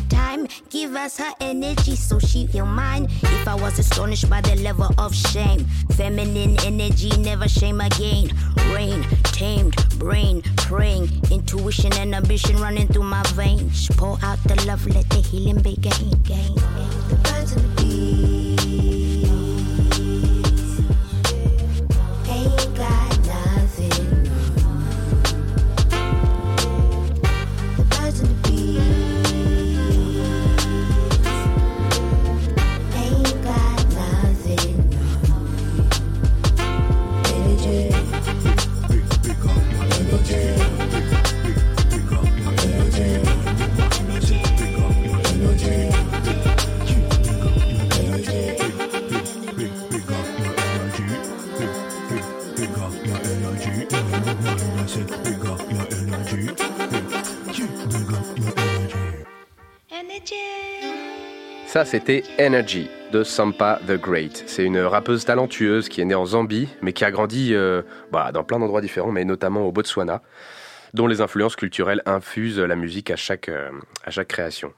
time. 0.09 0.47
Give 0.69 0.95
us 0.95 1.17
her 1.17 1.31
energy 1.39 1.95
so 1.95 2.19
she 2.19 2.47
feel 2.47 2.65
mine. 2.65 3.07
If 3.21 3.47
I 3.47 3.55
was 3.55 3.79
astonished 3.79 4.29
by 4.29 4.41
the 4.41 4.55
level 4.57 4.89
of 4.97 5.13
shame, 5.13 5.65
feminine 5.95 6.57
energy, 6.65 7.09
never 7.17 7.47
shame 7.47 7.81
again. 7.81 8.31
Rain, 8.73 9.03
tamed, 9.23 9.75
brain, 9.99 10.41
praying, 10.57 11.09
intuition 11.31 11.93
and 11.93 12.15
ambition 12.15 12.57
running 12.57 12.87
through 12.87 13.03
my 13.03 13.23
veins. 13.33 13.87
Pour 13.97 14.17
out 14.23 14.39
the 14.45 14.55
love, 14.65 14.85
let 14.87 15.09
the 15.09 15.17
healing 15.17 15.61
begin. 15.61 16.09
The 17.09 17.19
birds 17.23 17.51
and 17.53 17.63
the 17.63 17.81
bees 17.81 18.20
Ça, 61.81 61.85
c'était 61.85 62.21
Energy 62.39 62.91
de 63.11 63.23
Sampa 63.23 63.79
the 63.87 63.99
Great. 63.99 64.43
C'est 64.45 64.63
une 64.63 64.77
rappeuse 64.77 65.25
talentueuse 65.25 65.89
qui 65.89 65.99
est 65.99 66.05
née 66.05 66.13
en 66.13 66.27
Zambie, 66.27 66.69
mais 66.83 66.93
qui 66.93 67.03
a 67.03 67.09
grandi 67.09 67.55
euh, 67.55 67.81
bah, 68.11 68.31
dans 68.31 68.43
plein 68.43 68.59
d'endroits 68.59 68.81
différents, 68.81 69.11
mais 69.11 69.25
notamment 69.25 69.61
au 69.61 69.71
Botswana, 69.71 70.21
dont 70.93 71.07
les 71.07 71.21
influences 71.21 71.55
culturelles 71.55 72.03
infusent 72.05 72.59
la 72.59 72.75
musique 72.75 73.09
à 73.09 73.15
chaque, 73.15 73.49
euh, 73.49 73.71
à 74.03 74.11
chaque 74.11 74.27
création. 74.27 74.73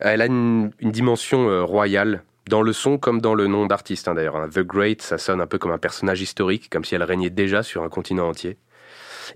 Elle 0.00 0.22
a 0.22 0.26
une, 0.26 0.72
dimension 0.80 1.48
euh, 1.48 1.62
royale, 1.62 2.24
dans 2.48 2.62
le 2.62 2.72
son 2.72 2.98
comme 2.98 3.20
dans 3.20 3.36
le 3.36 3.46
nom 3.46 3.66
d'artiste 3.66 4.08
hein, 4.08 4.14
d'ailleurs. 4.14 4.34
Hein. 4.34 4.48
The 4.52 4.62
Great, 4.62 5.02
ça 5.02 5.18
sonne 5.18 5.40
un 5.40 5.46
peu 5.46 5.58
comme 5.58 5.70
un 5.70 5.78
personnage 5.78 6.20
historique, 6.20 6.68
comme 6.68 6.84
si 6.84 6.96
elle 6.96 7.04
régnait 7.04 7.30
déjà 7.30 7.62
sur 7.62 7.84
un 7.84 7.88
continent 7.88 8.28
entier. 8.28 8.56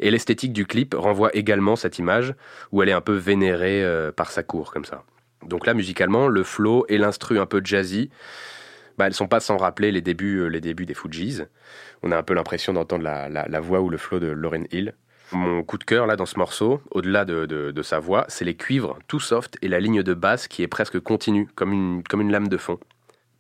Et 0.01 0.11
l'esthétique 0.11 0.53
du 0.53 0.67
clip 0.67 0.97
renvoie 0.99 1.31
également 1.33 1.77
cette 1.77 2.01
image 2.01 2.35
où 2.73 2.83
elle 2.83 2.89
est 2.89 2.93
un 2.93 3.01
peu 3.01 3.15
vénérée 3.15 3.87
par 4.17 4.33
sa 4.33 4.43
cour, 4.43 4.73
comme 4.73 4.85
ça. 4.85 5.05
Donc 5.47 5.67
là, 5.67 5.75
musicalement, 5.75 6.29
le 6.29 6.43
flow 6.43 6.85
et 6.89 6.99
l'instru 6.99 7.39
un 7.39 7.47
peu 7.47 7.61
jazzy, 7.63 8.11
bah, 8.99 9.07
elles 9.07 9.15
sont 9.15 9.29
pas 9.29 9.41
sans 9.41 9.57
rappeler 9.57 9.93
les 9.93 10.01
débuts, 10.01 10.39
euh, 10.39 10.47
les 10.47 10.61
débuts 10.61 10.87
des 10.87 10.95
Fujis. 10.95 11.43
On 12.03 12.13
a 12.13 12.17
un 12.17 12.23
peu 12.23 12.35
l'impression 12.35 12.73
d'entendre 12.73 13.05
la, 13.05 13.61
voix 13.61 13.81
ou 13.81 13.89
le 13.89 13.97
flow 13.97 14.21
de 14.21 14.29
Lauryn 14.29 14.65
Hill. 14.71 14.95
Mon 15.33 15.63
coup 15.63 15.79
de 15.79 15.85
cœur 15.85 16.07
là 16.07 16.17
dans 16.17 16.27
ce 16.27 16.39
morceau, 16.39 16.81
au-delà 16.91 17.25
de, 17.25 17.83
sa 17.83 17.99
voix, 17.99 18.25
c'est 18.29 18.45
les 18.45 18.55
cuivres 18.55 18.99
tout 19.09 19.21
soft 19.21 19.57
et 19.63 19.69
la 19.69 19.81
ligne 19.81 20.03
de 20.03 20.15
basse 20.15 20.49
qui 20.49 20.63
est 20.63 20.69
presque 20.69 21.01
continue, 21.01 21.49
comme 21.55 21.73
une, 21.73 22.03
comme 22.03 22.21
une 22.21 22.31
lame 22.31 22.49
de 22.49 22.57
fond. 22.57 22.79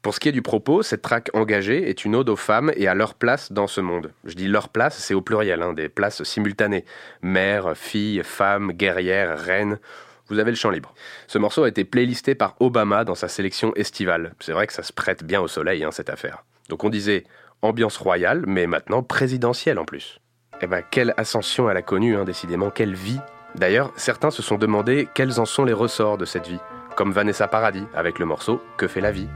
Pour 0.03 0.15
ce 0.15 0.21
qui 0.21 0.29
est 0.29 0.33
du 0.33 0.43
propos, 0.43 0.83
cette 0.83 1.03
track 1.03 1.31
engagée 1.35 1.89
est 1.89 2.05
une 2.05 2.15
ode 2.15 2.29
aux 2.29 2.37
femmes 2.37 2.73
et 2.77 2.89
à 2.89 2.95
leur 2.95 3.15
place 3.15 3.53
dans 3.53 3.67
ce 3.67 3.81
monde. 3.81 4.13
Je 4.25 4.35
dis 4.35 4.49
leur 4.49 4.69
place, 4.69 4.99
c'est 4.99 5.15
au 5.15 5.23
pluriel, 5.23 5.63
hein, 5.63 5.73
des 5.73 5.89
places 5.89 6.23
simultanées. 6.25 6.85
Mère, 7.23 7.75
fille, 7.75 8.23
femme, 8.23 8.73
guerrière, 8.73 9.39
reine 9.39 9.79
vous 10.28 10.38
avez 10.38 10.50
le 10.50 10.57
champ 10.57 10.71
libre. 10.71 10.95
Ce 11.26 11.38
morceau 11.38 11.64
a 11.64 11.69
été 11.69 11.85
playlisté 11.85 12.35
par 12.35 12.57
Obama 12.61 13.04
dans 13.04 13.14
sa 13.14 13.28
sélection 13.28 13.75
estivale. 13.75 14.35
C'est 14.40 14.52
vrai 14.52 14.66
que 14.66 14.73
ça 14.73 14.83
se 14.83 14.93
prête 14.93 15.25
bien 15.25 15.40
au 15.40 15.49
soleil, 15.49 15.85
hein, 15.85 15.90
cette 15.90 16.11
affaire. 16.11 16.45
Donc 16.69 16.85
on 16.85 16.90
disait 16.90 17.25
ambiance 17.62 17.97
royale, 17.97 18.45
mais 18.47 18.66
maintenant 18.66 19.02
présidentielle 19.02 19.78
en 19.78 19.85
plus. 19.85 20.21
Eh 20.61 20.66
ben, 20.66 20.83
quelle 20.90 21.14
ascension 21.16 21.69
elle 21.69 21.76
a 21.76 21.83
connue, 21.83 22.16
hein, 22.16 22.25
décidément, 22.25 22.71
quelle 22.71 22.95
vie. 22.95 23.21
D'ailleurs, 23.54 23.93
certains 23.97 24.31
se 24.31 24.43
sont 24.43 24.59
demandé 24.59 25.09
quels 25.14 25.40
en 25.40 25.45
sont 25.45 25.64
les 25.64 25.73
ressorts 25.73 26.19
de 26.19 26.25
cette 26.25 26.47
vie, 26.47 26.61
comme 26.97 27.12
Vanessa 27.12 27.49
Paradis 27.49 27.85
avec 27.95 28.19
le 28.19 28.26
morceau 28.26 28.61
Que 28.76 28.88
fait 28.88 29.00
la 29.00 29.11
vie? 29.11 29.28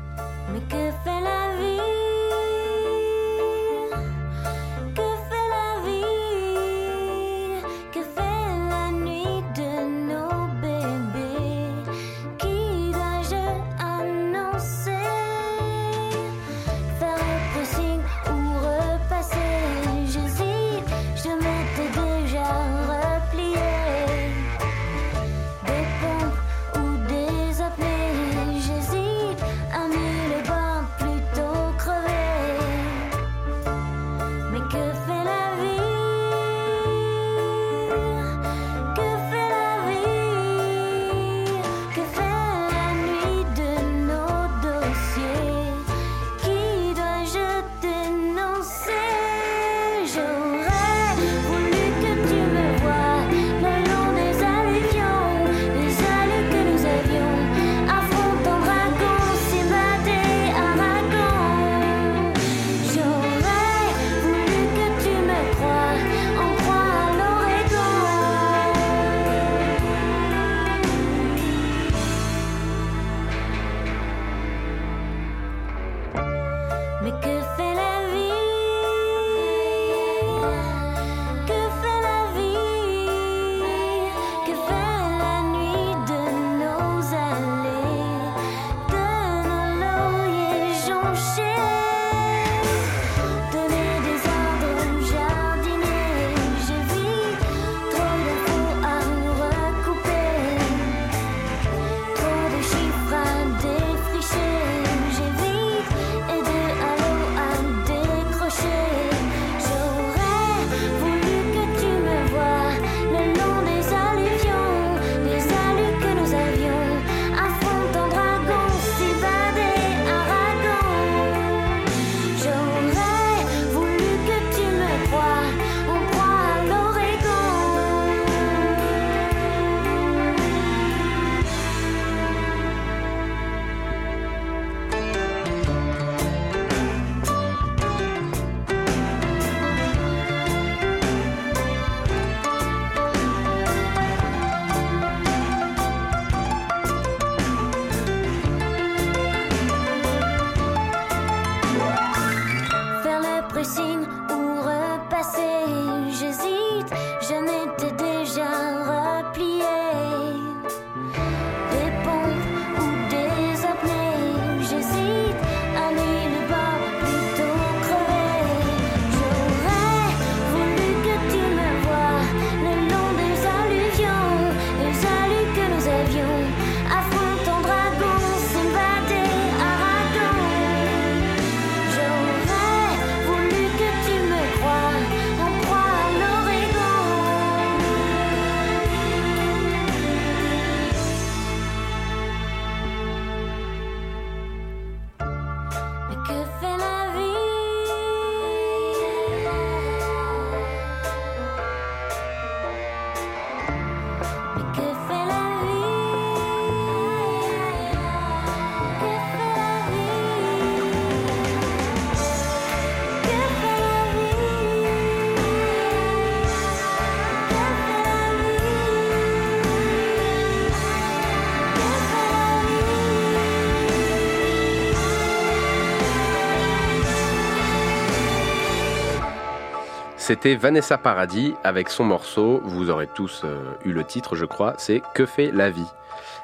C'était 230.28 230.56
Vanessa 230.56 230.99
Paradis 230.99 231.54
avec 231.64 231.88
son 231.88 232.04
morceau, 232.04 232.60
vous 232.62 232.91
aurez 232.91 233.06
tous 233.06 233.41
euh, 233.47 233.73
eu 233.86 233.93
le 233.93 234.04
titre 234.04 234.36
je 234.36 234.45
crois, 234.45 234.75
c'est 234.76 235.00
Que 235.14 235.25
fait 235.25 235.50
la 235.50 235.71
vie? 235.71 235.91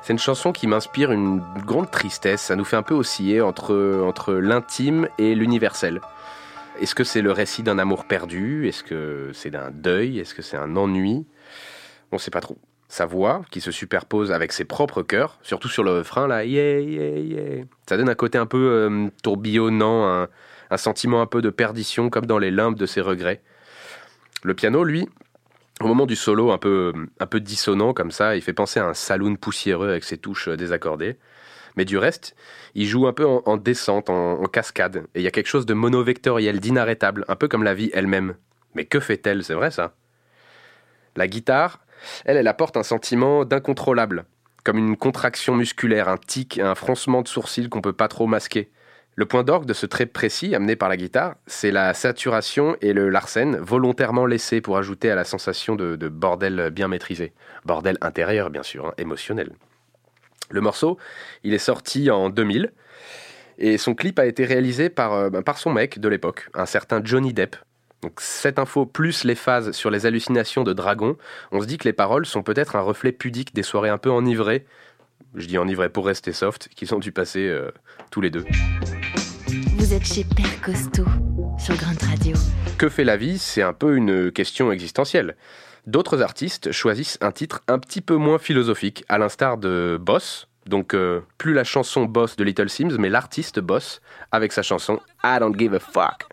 C'est 0.01 0.15
une 0.15 0.19
chanson 0.19 0.53
qui 0.53 0.67
m'inspire 0.67 1.13
une 1.13 1.43
grande 1.67 1.91
tristesse, 1.91 2.41
ça 2.41 2.57
nous 2.57 2.65
fait 2.65 2.77
un 2.77 2.83
peu 2.83 2.95
osciller 2.95 3.43
entre, 3.43 4.01
entre 4.03 4.33
l'intime 4.33 5.07
et 5.19 5.35
l'universel. 5.35 6.01
Est-ce 6.81 6.95
que 6.95 7.05
c'est 7.05 7.21
le 7.21 7.31
récit 7.31 7.63
d'un 7.63 7.79
amour 7.79 8.07
perdu? 8.07 8.67
Est-ce 8.67 8.83
que 8.85 9.33
c'est 9.35 9.51
d'un 9.51 9.71
deuil? 9.71 10.19
Est-ce 10.19 10.35
que 10.35 10.41
c'est 10.41 10.57
un 10.57 10.77
ennui? 10.77 11.27
On 12.11 12.17
ne 12.17 12.21
sait 12.21 12.31
pas 12.31 12.41
trop. 12.41 12.57
Sa 12.89 13.05
voix, 13.05 13.43
qui 13.51 13.61
se 13.61 13.71
superpose 13.71 14.33
avec 14.33 14.53
ses 14.53 14.65
propres 14.65 15.03
chœurs, 15.03 15.39
surtout 15.43 15.69
sur 15.69 15.85
le 15.85 15.99
refrain, 15.99 16.27
là. 16.27 16.43
Ça 17.87 17.99
donne 17.99 18.09
un 18.09 18.15
côté 18.15 18.39
un 18.39 18.47
peu 18.47 18.67
euh, 18.67 19.09
tourbillonnant, 19.23 20.27
un 20.71 20.77
sentiment 20.79 21.21
un 21.21 21.27
peu 21.27 21.43
de 21.43 21.51
perdition, 21.51 22.09
comme 22.09 22.25
dans 22.25 22.39
les 22.39 22.51
limbes 22.51 22.77
de 22.77 22.87
ses 22.87 23.03
regrets. 23.03 23.43
Le 24.45 24.53
piano, 24.53 24.85
lui, 24.85 25.09
au 25.81 25.87
moment 25.87 26.05
du 26.05 26.17
solo 26.17 26.53
un 26.53 26.59
peu, 26.59 26.93
un 27.19 27.27
peu 27.27 27.41
dissonant 27.41 27.95
comme 27.95 28.11
ça, 28.11 28.37
il 28.37 28.43
fait 28.43 28.53
penser 28.53 28.79
à 28.79 28.85
un 28.85 28.93
saloon 28.93 29.37
poussiéreux 29.37 29.89
avec 29.89 30.05
ses 30.05 30.19
touches 30.19 30.51
désaccordées. 30.51 31.17
Mais 31.77 31.87
du 31.87 31.97
reste, 31.97 32.37
il 32.75 32.87
joue 32.87 33.07
un 33.07 33.15
peu 33.15 33.25
en, 33.25 33.57
descente, 33.57 34.11
en, 34.11 34.45
cascade. 34.45 35.07
Et 35.15 35.21
il 35.21 35.23
y 35.23 35.27
a 35.27 35.31
quelque 35.31 35.47
chose 35.49 35.65
de 35.65 35.73
monovectoriel, 35.73 36.61
d'inarrêtable, 36.61 37.25
un 37.27 37.37
peu 37.37 37.49
comme 37.49 37.65
la 37.65 37.73
vie 37.73 37.91
elle-même. 37.95 38.37
Mais 38.75 38.85
que 38.85 39.01
fait-elle, 39.01 39.43
c'est 39.43 39.55
vrai 39.55 39.71
ça 39.71 39.95
La 41.17 41.27
guitare, 41.27 41.81
elle, 42.27 42.37
elle 42.37 42.47
apporte 42.47 42.77
un 42.77 42.83
sentiment 42.83 43.47
d'incontrôlable, 43.47 44.27
comme 44.63 44.77
une 44.77 44.99
contraction 44.99 45.57
musculaire, 45.57 46.11
un 46.11 46.19
tic, 46.19 46.59
un 46.59 46.75
froncement 46.75 47.23
de 47.23 47.29
sourcils 47.29 47.71
qu'on 47.71 47.81
peut 47.81 47.95
pas 47.95 48.09
trop 48.09 48.27
masquer. 48.27 48.71
Le 49.17 49.27
point 49.27 49.45
d'orgue 49.45 49.67
de 49.67 49.75
ce 49.75 49.87
trait 49.87 50.07
précis 50.07 50.55
amené 50.57 50.75
par 50.75 50.89
la 50.89 50.97
guitare, 50.97 51.37
c'est 51.47 51.71
la 51.71 51.95
saturation 51.95 52.77
et 52.81 52.93
le 52.93 53.11
larsen 53.11 53.57
volontairement 53.57 54.27
laissé 54.27 54.61
pour 54.61 54.77
ajouter 54.77 55.11
à 55.11 55.15
la 55.15 55.25
sensation 55.25 55.77
de, 55.77 56.09
bordel 56.09 56.71
bien 56.73 56.89
maîtrisé. 56.89 57.33
Bordel 57.65 57.97
intérieur, 58.01 58.51
bien 58.51 58.65
sûr, 58.65 58.87
hein, 58.87 58.95
émotionnel. 58.99 59.53
Le 60.51 60.61
morceau, 60.61 60.99
il 61.45 61.55
est 61.55 61.59
sorti 61.59 62.11
en 62.11 62.29
2000 62.29 62.73
et 63.59 63.79
son 63.79 63.95
clip 63.95 64.19
a 64.19 64.27
été 64.27 64.45
réalisé 64.45 64.89
par, 64.89 65.13
euh, 65.13 65.31
ben, 65.31 65.43
par 65.43 65.59
son 65.59 65.73
mec 65.73 66.01
de 66.01 66.09
l'époque, 66.09 66.49
un 66.55 66.67
certain 66.67 67.01
Johnny 67.03 67.33
Depp. 67.33 67.55
Donc 68.03 68.21
cette 68.21 68.59
info 68.59 68.85
plus 68.85 69.25
les 69.25 69.37
phases 69.37 69.71
sur 69.71 69.91
les 69.91 70.07
hallucinations 70.07 70.65
de 70.65 70.73
Dragon, 70.73 71.17
on 71.53 71.61
se 71.61 71.67
dit 71.67 71.79
que 71.79 71.85
les 71.85 71.93
paroles 71.93 72.27
sont 72.27 72.43
peut-être 72.43 72.75
un 72.75 72.81
reflet 72.81 73.13
pudique 73.13 73.55
des 73.55 73.63
soirées 73.63 73.89
un 73.89 73.99
peu 73.99 74.11
enivrées 74.11 74.67
je 75.35 75.47
dis 75.47 75.59
enivré 75.59 75.89
pour 75.89 76.07
rester 76.07 76.33
soft, 76.33 76.69
qui 76.69 76.87
sont 76.87 76.99
du 76.99 77.13
passé 77.13 77.41
euh, 77.41 77.71
tous 78.11 78.21
les 78.21 78.31
deux. 78.31 78.45
Vous 79.85 79.93
êtes 79.93 80.07
chez 80.07 80.25
Père 80.25 80.63
Costaud 80.63 81.05
sur 81.59 81.77
Grunt 81.77 82.09
Radio. 82.09 82.35
Que 82.79 82.89
fait 82.89 83.05
la 83.05 83.19
vie? 83.19 83.39
C'est 83.39 83.61
un 83.61 83.75
peu 83.75 83.97
une 83.97 84.33
question 84.33 84.73
existentielle. 84.73 85.37
D'autres 85.87 86.23
artistes 86.23 86.73
choisissent 86.73 87.19
un 87.21 87.33
titre 87.33 87.61
un 87.69 87.79
petit 87.79 88.01
peu 88.01 88.17
moins 88.17 88.39
philosophique, 88.39 89.05
à 89.11 89.19
l'instar 89.19 89.59
de 89.59 89.99
Boss, 90.01 90.49
donc 90.65 90.95
euh, 90.95 91.21
plus 91.37 91.53
la 91.53 91.65
chanson 91.65 92.07
Boss 92.07 92.37
de 92.37 92.45
Little 92.45 92.71
Sims, 92.71 92.97
mais 92.99 93.11
l'artiste 93.11 93.61
Boss 93.61 94.01
avec 94.33 94.53
sa 94.53 94.63
chanson 94.63 95.01
I 95.23 95.37
Don't 95.39 95.55
Give 95.59 95.75
a 95.75 95.81
Fuck. 95.81 96.29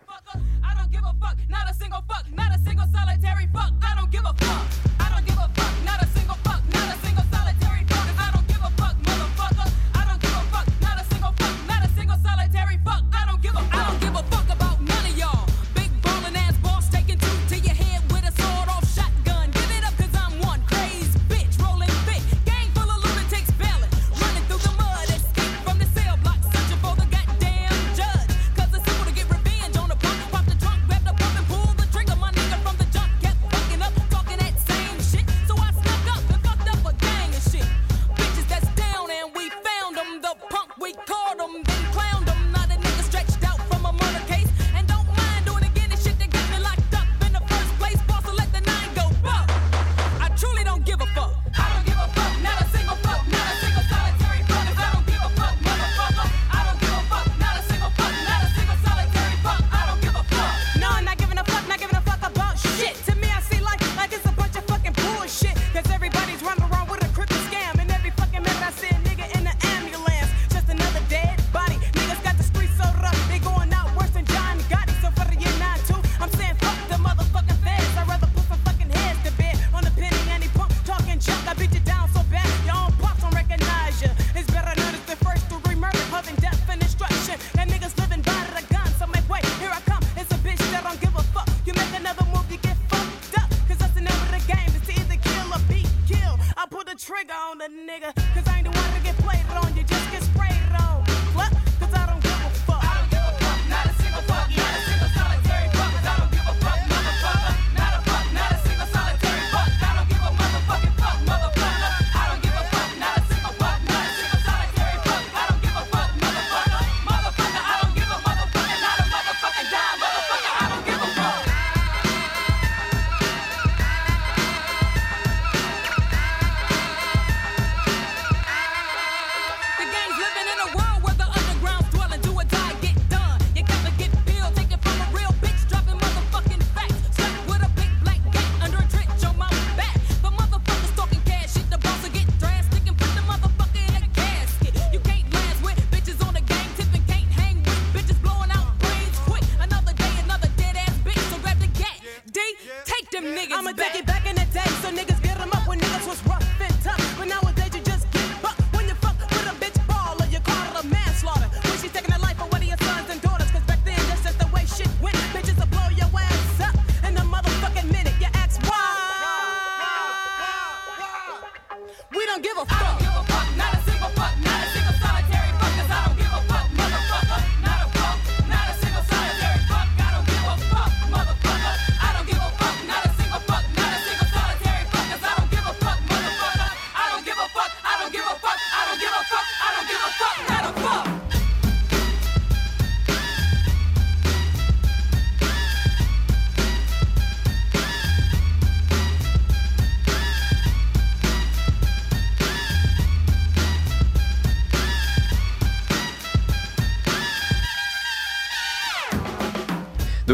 Take 152.84 153.10
them 153.10 153.24
niggas 153.24 153.52
I'ma 153.52 153.72
back. 153.72 153.92
take 153.92 154.02
it 154.02 154.06
back 154.06 154.26
in 154.26 154.34
the 154.34 154.46
day 154.52 154.68
so 154.82 154.90
niggas 154.90 155.22
get 155.22 155.38
them 155.38 155.50
up 155.52 155.66
when 155.68 155.78
niggas 155.78 156.08
was 156.08 156.26
rough 156.26 156.60
and 156.60 156.82
tough. 156.82 157.01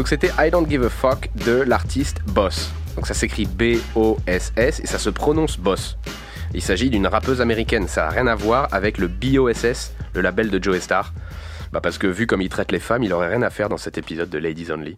C'était 0.09 0.31
I 0.39 0.49
Don't 0.49 0.67
Give 0.67 0.83
a 0.85 0.89
Fuck 0.89 1.29
de 1.45 1.61
l'artiste 1.61 2.23
Boss. 2.29 2.71
Donc 2.95 3.05
ça 3.05 3.13
s'écrit 3.13 3.45
B-O-S-S 3.45 4.79
et 4.79 4.87
ça 4.87 4.97
se 4.97 5.11
prononce 5.11 5.59
Boss. 5.59 5.99
Il 6.55 6.63
s'agit 6.63 6.89
d'une 6.89 7.05
rappeuse 7.05 7.41
américaine, 7.41 7.87
ça 7.87 8.05
n'a 8.05 8.09
rien 8.09 8.25
à 8.25 8.33
voir 8.33 8.73
avec 8.73 8.97
le 8.97 9.07
B-O-S-S, 9.07 9.93
le 10.15 10.21
label 10.21 10.49
de 10.49 10.63
Joe 10.63 10.79
Star. 10.79 11.13
Bah 11.71 11.79
parce 11.79 11.99
que 11.99 12.07
vu 12.07 12.25
comme 12.25 12.41
il 12.41 12.49
traite 12.49 12.71
les 12.71 12.79
femmes, 12.79 13.03
il 13.03 13.13
aurait 13.13 13.27
rien 13.27 13.43
à 13.43 13.51
faire 13.51 13.69
dans 13.69 13.77
cet 13.77 13.99
épisode 13.99 14.31
de 14.31 14.39
Ladies 14.39 14.71
Only. 14.71 14.97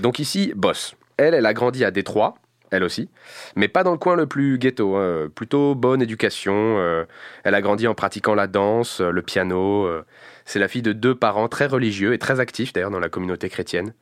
Donc 0.00 0.18
ici, 0.18 0.52
Boss. 0.56 0.96
Elle, 1.16 1.34
elle 1.34 1.46
a 1.46 1.54
grandi 1.54 1.84
à 1.84 1.92
Détroit, 1.92 2.34
elle 2.72 2.82
aussi, 2.82 3.08
mais 3.54 3.68
pas 3.68 3.84
dans 3.84 3.92
le 3.92 3.98
coin 3.98 4.16
le 4.16 4.26
plus 4.26 4.58
ghetto, 4.58 4.96
hein. 4.96 5.28
plutôt 5.32 5.76
bonne 5.76 6.02
éducation. 6.02 6.54
Euh, 6.80 7.04
elle 7.44 7.54
a 7.54 7.62
grandi 7.62 7.86
en 7.86 7.94
pratiquant 7.94 8.34
la 8.34 8.48
danse, 8.48 9.00
le 9.00 9.22
piano. 9.22 9.84
Euh. 9.84 10.04
C'est 10.44 10.58
la 10.58 10.66
fille 10.66 10.82
de 10.82 10.92
deux 10.92 11.14
parents 11.14 11.46
très 11.46 11.66
religieux 11.66 12.14
et 12.14 12.18
très 12.18 12.40
actifs 12.40 12.72
d'ailleurs 12.72 12.90
dans 12.90 12.98
la 12.98 13.08
communauté 13.08 13.48
chrétienne. 13.48 13.94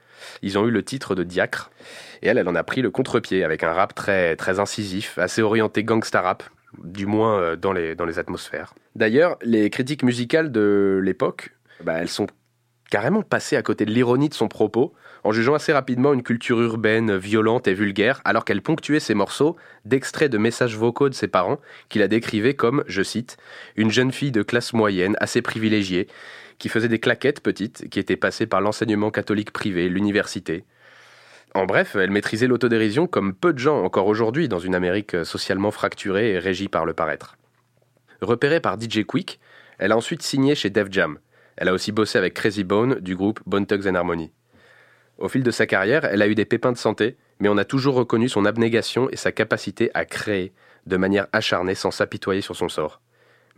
Ils 0.43 0.59
ont 0.59 0.67
eu 0.67 0.71
le 0.71 0.83
titre 0.83 1.15
de 1.15 1.23
diacre 1.25 1.71
et 2.23 2.29
elle, 2.29 2.39
elle 2.39 2.49
en 2.49 2.55
a 2.55 2.63
pris 2.63 2.83
le 2.83 2.91
contre-pied 2.91 3.45
avec 3.45 3.65
un 3.65 3.73
rap 3.73 3.95
très, 3.95 4.37
très 4.37 4.61
incisif, 4.61 5.19
assez 5.19 5.43
orienté 5.43 5.85
gangsta 5.85 6.21
rap, 6.21 6.45
du 6.83 7.07
moins 7.07 7.39
euh, 7.39 7.57
dans 7.57 7.73
les, 7.73 7.95
dans 7.95 8.05
les 8.05 8.19
atmosphères. 8.19 8.75
D'ailleurs, 8.95 9.39
les 9.43 9.71
critiques 9.71 10.03
musicales 10.03 10.53
de 10.53 11.01
l'époque, 11.03 11.55
bah, 11.83 11.95
elles 11.99 12.09
sont 12.09 12.27
carrément 12.91 13.23
passées 13.23 13.57
à 13.57 13.63
côté 13.63 13.87
de 13.87 13.91
l'ironie 13.91 14.29
de 14.29 14.35
son 14.35 14.49
propos 14.49 14.93
en 15.25 15.33
jugeant 15.33 15.55
assez 15.55 15.73
rapidement 15.73 16.13
une 16.13 16.23
culture 16.23 16.61
urbaine 16.61 17.17
violente 17.17 17.69
et 17.69 17.75
vulgaire, 17.75 18.21
alors 18.25 18.45
qu'elle 18.45 18.61
ponctuait 18.61 19.01
ses 19.01 19.15
morceaux 19.15 19.57
d'extraits 19.85 20.31
de 20.31 20.39
messages 20.39 20.77
vocaux 20.77 21.09
de 21.09 21.15
ses 21.15 21.29
parents 21.29 21.59
qu'il 21.89 22.03
a 22.03 22.09
décrivait 22.09 22.55
comme, 22.55 22.85
je 22.87 23.03
cite, 23.03 23.37
une 23.77 23.91
jeune 23.91 24.13
fille 24.13 24.33
de 24.33 24.43
classe 24.43 24.73
moyenne 24.73 25.17
assez 25.21 25.43
privilégiée, 25.43 26.09
qui 26.63 26.69
faisait 26.69 26.87
des 26.87 27.01
claquettes 27.01 27.41
petites, 27.41 27.89
qui 27.89 27.99
était 27.99 28.15
passée 28.15 28.47
par 28.47 28.61
l'enseignement 28.61 29.11
catholique 29.11 29.51
privé, 29.51 29.89
l'université. 29.89 30.65
En 31.57 31.67
bref, 31.67 31.97
elle 31.97 32.13
maîtrisait 32.13 32.47
l'autodérision 32.47 33.09
comme 33.09 33.35
peu 33.35 33.53
de 33.53 33.59
gens 33.59 33.83
encore 33.83 34.07
aujourd'hui 34.07 34.47
dans 34.47 34.61
une 34.61 34.77
Amérique 34.77 35.17
socialement 35.25 35.73
fracturée 35.73 36.35
et 36.35 36.39
régie 36.39 36.69
par 36.69 36.85
le 36.85 36.93
paraître. 36.93 37.37
Repérée 38.21 38.61
par 38.61 38.81
DJ 38.81 39.03
Quick, 39.05 39.41
elle 39.79 39.91
a 39.91 39.97
ensuite 39.97 40.23
signé 40.23 40.55
chez 40.55 40.71
Def 40.71 40.87
Jam. 40.89 41.19
Elle 41.57 41.67
a 41.67 41.73
aussi 41.73 41.91
bossé 41.91 42.17
avec 42.17 42.35
Crazy 42.35 42.63
Bone 42.63 43.01
du 43.01 43.17
groupe 43.17 43.41
Bone 43.45 43.67
Thugs 43.67 43.89
and 43.89 43.97
Harmony. 43.97 44.31
Au 45.19 45.29
fil 45.29 45.43
de 45.43 45.51
sa 45.51 45.67
carrière, 45.67 46.05
elle 46.05 46.23
a 46.23 46.29
eu 46.29 46.37
des 46.37 46.45
pépins 46.45 46.71
de 46.71 46.79
santé, 46.79 47.17
mais 47.41 47.49
on 47.49 47.59
a 47.59 47.65
toujours 47.65 47.97
reconnu 47.97 48.29
son 48.29 48.45
abnégation 48.45 49.11
et 49.11 49.17
sa 49.17 49.33
capacité 49.33 49.91
à 49.95 50.05
créer 50.05 50.53
de 50.87 50.97
manière 50.97 51.27
acharnée 51.33 51.75
sans 51.75 51.91
s'apitoyer 51.91 52.41
sur 52.41 52.55
son 52.55 52.69
sort. 52.69 53.01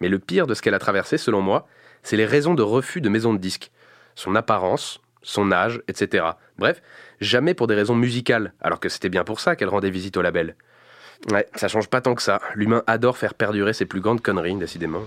Mais 0.00 0.08
le 0.08 0.18
pire 0.18 0.46
de 0.46 0.54
ce 0.54 0.62
qu'elle 0.62 0.72
a 0.72 0.78
traversé, 0.78 1.18
selon 1.18 1.42
moi, 1.42 1.68
c'est 2.04 2.16
les 2.16 2.26
raisons 2.26 2.54
de 2.54 2.62
refus 2.62 3.00
de 3.00 3.08
maison 3.08 3.34
de 3.34 3.38
disques. 3.38 3.72
Son 4.14 4.36
apparence, 4.36 5.00
son 5.22 5.50
âge, 5.50 5.82
etc. 5.88 6.26
Bref, 6.58 6.80
jamais 7.20 7.54
pour 7.54 7.66
des 7.66 7.74
raisons 7.74 7.96
musicales, 7.96 8.52
alors 8.60 8.78
que 8.78 8.88
c'était 8.88 9.08
bien 9.08 9.24
pour 9.24 9.40
ça 9.40 9.56
qu'elle 9.56 9.68
rendait 9.70 9.90
visite 9.90 10.16
au 10.16 10.22
label. 10.22 10.54
Ouais, 11.32 11.48
ça 11.56 11.68
change 11.68 11.88
pas 11.88 12.00
tant 12.00 12.14
que 12.14 12.22
ça. 12.22 12.40
L'humain 12.54 12.84
adore 12.86 13.16
faire 13.16 13.34
perdurer 13.34 13.72
ses 13.72 13.86
plus 13.86 14.00
grandes 14.00 14.20
conneries, 14.20 14.54
décidément. 14.54 15.02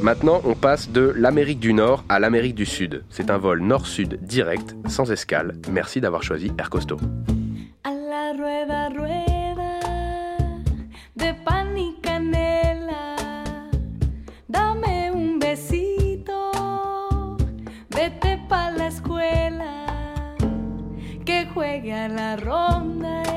Maintenant, 0.00 0.40
on 0.44 0.54
passe 0.54 0.90
de 0.90 1.12
l'Amérique 1.16 1.60
du 1.60 1.72
Nord 1.72 2.04
à 2.08 2.18
l'Amérique 2.18 2.56
du 2.56 2.66
Sud. 2.66 3.04
C'est 3.08 3.30
un 3.30 3.38
vol 3.38 3.60
nord-sud 3.60 4.18
direct, 4.20 4.74
sans 4.88 5.12
escale. 5.12 5.54
Merci 5.70 6.00
d'avoir 6.00 6.24
choisi 6.24 6.50
Air 6.58 6.70
Costo. 6.70 6.98
Rueda, 8.36 8.88
rueda, 8.88 9.78
de 11.14 11.34
pan 11.34 11.76
y 11.76 12.00
canela. 12.00 13.16
Dame 14.48 15.10
un 15.12 15.38
besito, 15.38 17.36
vete 17.90 18.38
pa' 18.48 18.70
la 18.70 18.86
escuela, 18.86 20.34
que 21.26 21.46
juegue 21.52 21.92
a 21.92 22.08
la 22.08 22.36
ronda 22.36 23.31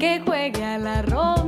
que 0.00 0.18
juegue 0.24 0.64
a 0.64 0.78
la 0.78 1.02
ronda 1.02 1.39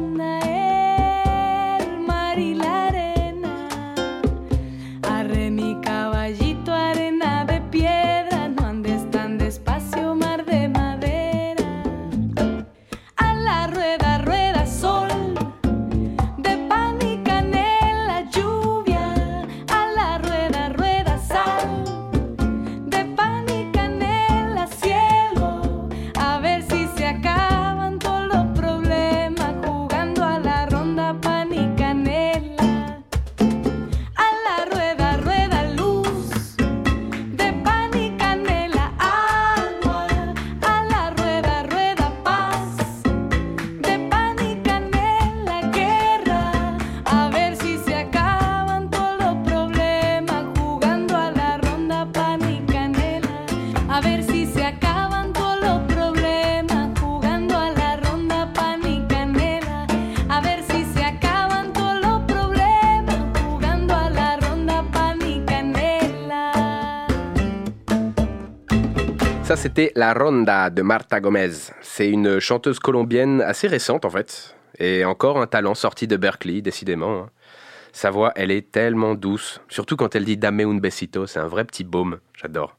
La 69.94 70.12
Ronda 70.12 70.68
de 70.68 70.82
Marta 70.82 71.18
Gomez. 71.18 71.50
C'est 71.80 72.08
une 72.08 72.40
chanteuse 72.40 72.78
colombienne 72.78 73.40
assez 73.40 73.66
récente 73.66 74.04
en 74.04 74.10
fait, 74.10 74.54
et 74.78 75.04
encore 75.04 75.40
un 75.40 75.46
talent 75.46 75.74
sorti 75.74 76.06
de 76.06 76.16
Berkeley, 76.16 76.60
décidément. 76.60 77.22
hein. 77.22 77.30
Sa 77.92 78.10
voix, 78.10 78.32
elle 78.36 78.50
est 78.50 78.70
tellement 78.70 79.14
douce, 79.14 79.60
surtout 79.68 79.96
quand 79.96 80.14
elle 80.14 80.26
dit 80.26 80.36
Dame 80.36 80.60
un 80.60 80.76
besito, 80.76 81.26
c'est 81.26 81.40
un 81.40 81.46
vrai 81.46 81.64
petit 81.64 81.84
baume, 81.84 82.20
j'adore. 82.34 82.76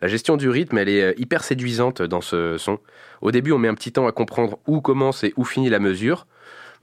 La 0.00 0.06
gestion 0.08 0.36
du 0.36 0.48
rythme, 0.48 0.78
elle 0.78 0.88
est 0.88 1.02
euh, 1.02 1.12
hyper 1.16 1.42
séduisante 1.42 2.02
dans 2.02 2.20
ce 2.20 2.56
son. 2.56 2.78
Au 3.20 3.30
début, 3.30 3.52
on 3.52 3.58
met 3.58 3.68
un 3.68 3.74
petit 3.74 3.92
temps 3.92 4.06
à 4.06 4.12
comprendre 4.12 4.58
où 4.66 4.80
commence 4.80 5.24
et 5.24 5.32
où 5.36 5.44
finit 5.44 5.70
la 5.70 5.80
mesure, 5.80 6.26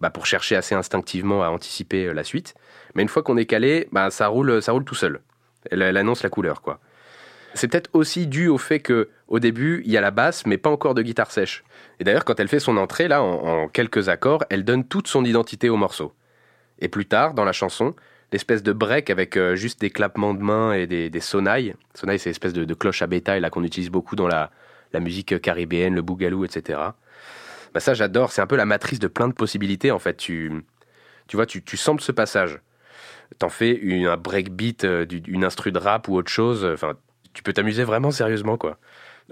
bah, 0.01 0.09
pour 0.09 0.25
chercher 0.25 0.55
assez 0.57 0.75
instinctivement 0.75 1.43
à 1.43 1.49
anticiper 1.49 2.07
euh, 2.07 2.13
la 2.13 2.23
suite. 2.23 2.55
Mais 2.93 3.03
une 3.03 3.09
fois 3.09 3.23
qu'on 3.23 3.37
est 3.37 3.45
calé, 3.45 3.87
bah, 3.91 4.09
ça, 4.09 4.27
roule, 4.27 4.61
ça 4.61 4.71
roule 4.73 4.85
tout 4.85 4.95
seul. 4.95 5.21
Elle, 5.69 5.81
elle 5.81 5.97
annonce 5.97 6.23
la 6.23 6.29
couleur, 6.29 6.61
quoi. 6.61 6.79
C'est 7.53 7.67
peut-être 7.67 7.89
aussi 7.93 8.27
dû 8.27 8.47
au 8.47 8.57
fait 8.57 8.79
que 8.79 9.09
au 9.29 9.39
début, 9.39 9.83
il 9.85 9.91
y 9.91 9.97
a 9.97 10.01
la 10.01 10.11
basse, 10.11 10.45
mais 10.47 10.57
pas 10.57 10.71
encore 10.71 10.95
de 10.95 11.03
guitare 11.03 11.31
sèche. 11.31 11.63
Et 11.99 12.03
d'ailleurs, 12.03 12.25
quand 12.25 12.39
elle 12.39 12.47
fait 12.47 12.59
son 12.59 12.77
entrée, 12.77 13.07
là, 13.07 13.21
en, 13.21 13.67
quelques 13.67 14.09
accords, 14.09 14.43
elle 14.49 14.65
donne 14.65 14.83
toute 14.83 15.07
son 15.07 15.23
identité 15.23 15.69
au 15.69 15.77
morceau. 15.77 16.13
Et 16.79 16.87
plus 16.87 17.05
tard, 17.05 17.35
dans 17.35 17.45
la 17.45 17.51
chanson, 17.51 17.95
l'espèce 18.31 18.63
de 18.63 18.73
break 18.73 19.11
avec 19.11 19.37
euh, 19.37 19.55
juste 19.55 19.79
des 19.81 19.91
clappements 19.91 20.33
de 20.33 20.41
mains 20.41 20.73
et 20.73 20.87
des, 20.87 21.19
sonailles. 21.19 21.75
Sonailles, 21.93 22.17
c'est 22.17 22.31
l'espèce 22.31 22.53
de, 22.53 22.73
cloche 22.73 23.03
à 23.03 23.07
bétail 23.07 23.47
qu'on 23.51 23.63
utilise 23.63 23.91
beaucoup 23.91 24.15
dans 24.15 24.27
la, 24.27 24.49
musique 24.95 25.39
caribéenne, 25.39 25.93
le 25.93 26.01
boogaloo, 26.01 26.45
etc. 26.45 26.79
Bah 27.73 27.79
ça, 27.79 27.93
j'adore. 27.93 28.31
C'est 28.31 28.41
un 28.41 28.47
peu 28.47 28.55
la 28.55 28.65
matrice 28.65 28.97
de 28.97 29.07
plein 29.07 29.27
de 29.27 29.33
possibilités. 29.33 29.91
En 29.91 29.99
fait, 29.99 30.17
tu, 30.17 30.51
tu 31.27 31.35
vois, 31.35 31.45
tu, 31.45 31.61
tu 31.61 31.77
samples 31.77 32.01
ce 32.01 32.11
passage. 32.11 32.59
T'en 33.37 33.49
fais 33.49 33.73
une, 33.73 34.07
un 34.07 34.17
breakbeat, 34.17 34.85
euh, 34.85 35.05
une 35.27 35.43
instru 35.43 35.71
de 35.71 35.77
rap 35.77 36.07
ou 36.07 36.15
autre 36.15 36.31
chose. 36.31 36.65
Enfin, 36.65 36.93
tu 37.33 37.43
peux 37.43 37.53
t'amuser 37.53 37.83
vraiment 37.83 38.09
sérieusement, 38.09 38.57
quoi. 38.57 38.79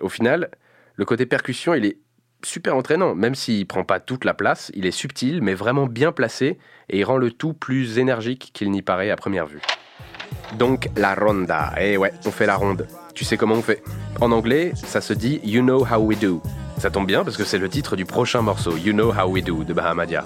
Au 0.01 0.09
final, 0.09 0.49
le 0.95 1.05
côté 1.05 1.25
percussion, 1.25 1.73
il 1.73 1.85
est 1.85 1.97
super 2.43 2.75
entraînant. 2.75 3.15
Même 3.15 3.35
s'il 3.35 3.65
prend 3.65 3.83
pas 3.83 3.99
toute 3.99 4.25
la 4.25 4.33
place, 4.33 4.71
il 4.75 4.85
est 4.85 4.91
subtil, 4.91 5.41
mais 5.41 5.53
vraiment 5.53 5.87
bien 5.87 6.11
placé, 6.11 6.57
et 6.89 6.99
il 6.99 7.03
rend 7.03 7.17
le 7.17 7.31
tout 7.31 7.53
plus 7.53 7.97
énergique 7.99 8.51
qu'il 8.53 8.71
n'y 8.71 8.81
paraît 8.81 9.09
à 9.09 9.15
première 9.15 9.47
vue. 9.47 9.61
Donc 10.57 10.89
la 10.95 11.15
ronda, 11.15 11.73
eh 11.79 11.97
ouais, 11.97 12.13
on 12.25 12.31
fait 12.31 12.45
la 12.45 12.55
ronde. 12.55 12.87
Tu 13.13 13.25
sais 13.25 13.37
comment 13.37 13.55
on 13.55 13.61
fait 13.61 13.83
En 14.21 14.31
anglais, 14.31 14.71
ça 14.75 15.01
se 15.01 15.13
dit 15.13 15.39
You 15.43 15.61
Know 15.61 15.85
How 15.85 15.99
We 15.99 16.19
Do. 16.19 16.41
Ça 16.77 16.91
tombe 16.91 17.07
bien 17.07 17.23
parce 17.23 17.37
que 17.37 17.43
c'est 17.43 17.57
le 17.57 17.69
titre 17.69 17.95
du 17.95 18.05
prochain 18.05 18.41
morceau, 18.41 18.77
You 18.77 18.93
Know 18.93 19.11
How 19.11 19.29
We 19.29 19.43
Do 19.43 19.63
de 19.63 19.73
Bahamadia. 19.73 20.25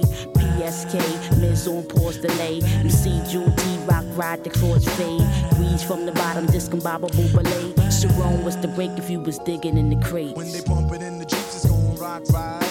PSK, 0.61 1.39
Miz 1.39 1.67
on 1.67 1.83
pause 1.83 2.17
delay. 2.17 2.61
You 2.83 2.89
see 2.91 3.19
Jewel 3.27 3.51
T 3.51 3.77
Rock 3.87 4.05
ride 4.15 4.43
the 4.43 4.51
cross 4.51 4.85
fade. 4.97 5.25
Grease 5.55 5.81
from 5.81 6.05
the 6.05 6.11
bottom, 6.11 6.45
discombobable 6.47 7.33
ballet. 7.33 7.89
Sharon 7.89 8.45
was 8.45 8.57
the 8.57 8.67
break 8.67 8.91
if 8.91 9.09
you 9.09 9.19
was 9.19 9.39
digging 9.39 9.77
in 9.77 9.89
the 9.89 10.05
crates. 10.05 10.37
When 10.37 10.51
they 10.51 10.61
pump 10.61 10.91
it 10.91 11.01
in 11.01 11.17
the 11.17 11.25
Jeeps, 11.25 11.55
it's 11.55 11.65
gon' 11.65 11.95
rock 11.95 12.21
right. 12.31 12.61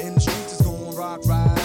In 0.00 0.14
the 0.14 0.20
streets, 0.20 0.54
it's 0.54 0.62
gon' 0.62 0.94
rock 0.96 1.24
right. 1.26 1.57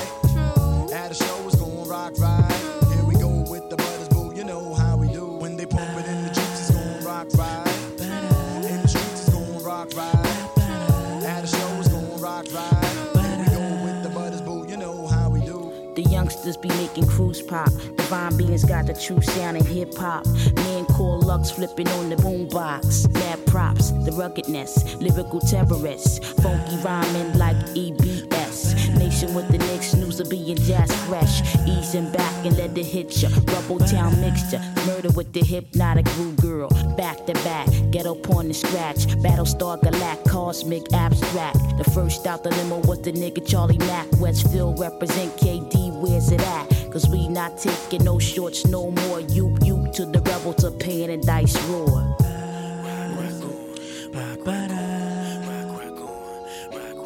Cruise 17.13 17.41
pop. 17.41 17.69
Divine 17.95 18.35
beings 18.37 18.65
got 18.65 18.87
the 18.87 18.93
true 18.93 19.21
sound 19.21 19.57
in 19.57 19.65
hip 19.65 19.93
hop. 19.95 20.25
Man 20.55 20.85
call 20.85 21.21
Lux 21.21 21.51
flipping 21.51 21.87
on 21.89 22.09
the 22.09 22.15
boombox. 22.15 23.11
Mad 23.13 23.45
props, 23.45 23.91
the 24.05 24.11
ruggedness, 24.11 24.95
lyrical 24.95 25.39
terrorists. 25.39 26.19
Funky 26.41 26.75
rhyming 26.77 27.37
like 27.37 27.55
EBS. 27.75 28.97
Nation 28.97 29.33
with 29.33 29.47
the 29.49 29.59
next 29.59 29.91
snoozer 29.91 30.25
being 30.25 30.57
jazz 30.57 30.91
fresh. 31.05 31.41
Easing 31.67 32.11
back 32.11 32.45
and 32.45 32.57
let 32.57 32.75
it 32.77 32.85
hit 32.85 33.21
ya. 33.21 33.29
Rubble 33.53 33.79
town 33.79 34.19
mixture. 34.19 34.61
Murder 34.87 35.11
with 35.11 35.31
the 35.33 35.41
hypnotic 35.41 36.05
groove 36.15 36.37
girl. 36.37 36.69
Back 36.97 37.25
to 37.27 37.33
back, 37.45 37.67
ghetto 37.91 38.15
porn 38.15 38.47
and 38.47 38.55
scratch. 38.55 39.05
Battlestar 39.23 39.79
Galact, 39.81 40.27
cosmic 40.29 40.91
abstract. 40.93 41.59
The 41.77 41.83
first 41.91 42.25
out 42.25 42.43
the 42.43 42.49
limo 42.49 42.79
was 42.87 43.01
the 43.01 43.11
nigga 43.11 43.47
Charlie 43.47 43.77
Mack. 43.77 44.07
Westfield 44.19 44.79
represent 44.79 45.31
KD, 45.37 45.91
where's 46.01 46.31
it 46.31 46.41
at? 46.41 46.72
Cause 46.93 47.09
we 47.09 47.27
not 47.27 47.57
taking 47.57 48.03
no 48.03 48.19
shorts 48.19 48.67
no 48.67 48.91
more. 48.91 49.19
You, 49.19 49.57
you 49.63 49.91
to 49.93 50.05
the 50.05 50.21
rebel 50.21 50.53
to 50.53 50.69
pan 50.69 51.09
and 51.09 51.23
dice 51.23 51.59
roar. 51.63 51.87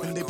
When 0.01 0.13
they 0.13 0.23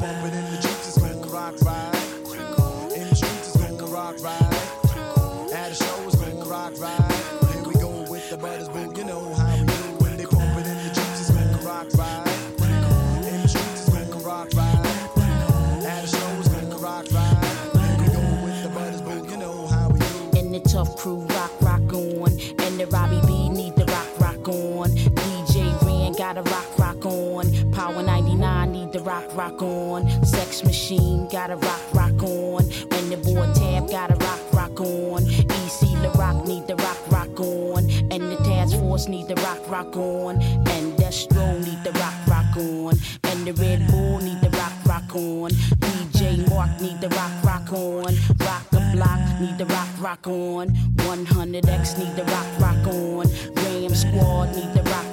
rock, 29.52 29.62
on. 29.62 30.26
Sex 30.26 30.64
Machine 30.64 31.28
got 31.30 31.50
a 31.50 31.56
rock, 31.56 31.82
rock 31.94 32.24
on. 32.24 32.64
And 32.92 33.12
the 33.12 33.18
boy 33.18 33.48
Tab 33.54 33.90
got 33.90 34.12
a 34.12 34.16
rock, 34.16 34.42
rock 34.54 34.80
on. 34.82 35.24
EC 35.24 35.80
the 36.02 36.12
rock 36.18 36.46
need 36.46 36.68
the 36.68 36.76
rock, 36.76 36.98
rock 37.12 37.40
on. 37.40 37.90
And 38.12 38.32
the 38.32 38.38
task 38.44 38.78
force 38.78 39.08
need 39.08 39.28
the 39.28 39.36
rock, 39.36 39.60
rock 39.70 39.96
on. 39.96 40.42
And 40.42 40.94
Destro 40.98 41.64
need 41.66 41.84
the 41.84 41.92
rock, 42.00 42.14
rock 42.28 42.58
on. 42.58 42.96
And 43.24 43.48
the 43.48 43.54
Red 43.54 43.88
Bull 43.88 44.20
need 44.20 44.42
the 44.42 44.50
rock, 44.50 44.74
rock 44.86 45.16
on. 45.16 45.52
DJ 45.52 46.50
Mark 46.50 46.82
need 46.82 47.00
the 47.00 47.10
rock, 47.10 47.32
rock 47.44 47.72
on. 47.72 48.14
Rock 48.40 48.70
the 48.72 48.82
block 48.94 49.22
need 49.40 49.58
the 49.58 49.66
rock, 49.66 49.90
rock 50.00 50.28
on. 50.28 50.70
100X 51.08 51.98
need 51.98 52.16
the 52.16 52.26
rock, 52.26 52.48
rock 52.60 52.88
on. 52.88 53.26
Ram 53.56 53.96
Squad 53.96 54.56
need 54.56 54.74
the 54.74 54.84
rock, 54.84 55.07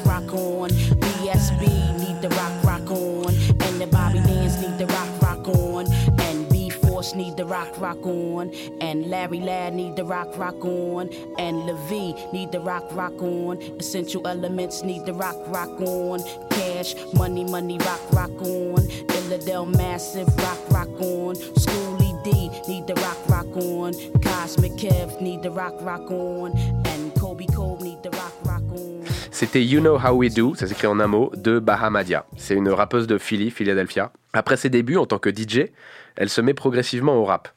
rock, 7.54 7.80
rock 7.80 8.04
on. 8.04 8.52
And 8.80 9.06
Larry 9.06 9.40
Ladd 9.40 9.74
need 9.74 9.94
the 9.94 10.04
rock, 10.04 10.36
rock 10.36 10.64
on. 10.64 11.08
And 11.38 11.66
Levy 11.66 12.14
need 12.32 12.50
the 12.50 12.60
rock, 12.60 12.84
rock 12.92 13.22
on. 13.22 13.62
Essential 13.78 14.26
Elements 14.26 14.82
need 14.82 15.06
the 15.06 15.14
rock, 15.14 15.36
rock 15.46 15.80
on. 15.80 16.18
Cash, 16.50 16.94
money, 17.14 17.44
money, 17.44 17.78
rock, 17.78 18.02
rock 18.12 18.36
on. 18.42 18.82
Illadel 19.16 19.66
Massive, 19.76 20.28
rock, 20.38 20.60
rock 20.70 21.00
on. 21.00 21.34
Schoolie 21.62 22.14
D 22.24 22.50
need 22.68 22.86
the 22.88 22.96
rock, 23.06 23.20
rock 23.28 23.56
on. 23.56 23.92
Cosmic 24.20 24.72
Kev 24.72 25.20
need 25.20 25.42
the 25.42 25.50
rock, 25.50 25.74
rock 25.82 26.10
on. 26.10 26.50
And 26.90 27.14
Kobe 27.20 27.46
Cole 27.54 27.78
need 27.80 28.02
the 28.02 28.10
rock, 28.10 28.34
rock 28.44 28.62
on. 28.72 29.04
C'était 29.30 29.64
You 29.64 29.80
Know 29.80 29.98
How 29.98 30.14
We 30.14 30.32
Do, 30.32 30.54
ça 30.54 30.66
s'écrit 30.66 30.86
en 30.86 31.00
un 31.00 31.08
mot, 31.08 31.30
de 31.34 31.58
Bahamadia. 31.58 32.24
C'est 32.36 32.54
une 32.54 32.68
rappeuse 32.68 33.06
de 33.06 33.18
Philly, 33.18 33.50
Philadelphia. 33.50 34.12
Après 34.32 34.56
ses 34.56 34.70
débuts 34.70 34.96
en 34.96 35.06
tant 35.06 35.18
que 35.18 35.30
DJ, 35.30 35.70
elle 36.16 36.28
se 36.28 36.40
met 36.40 36.54
progressivement 36.54 37.16
au 37.16 37.24
rap. 37.24 37.48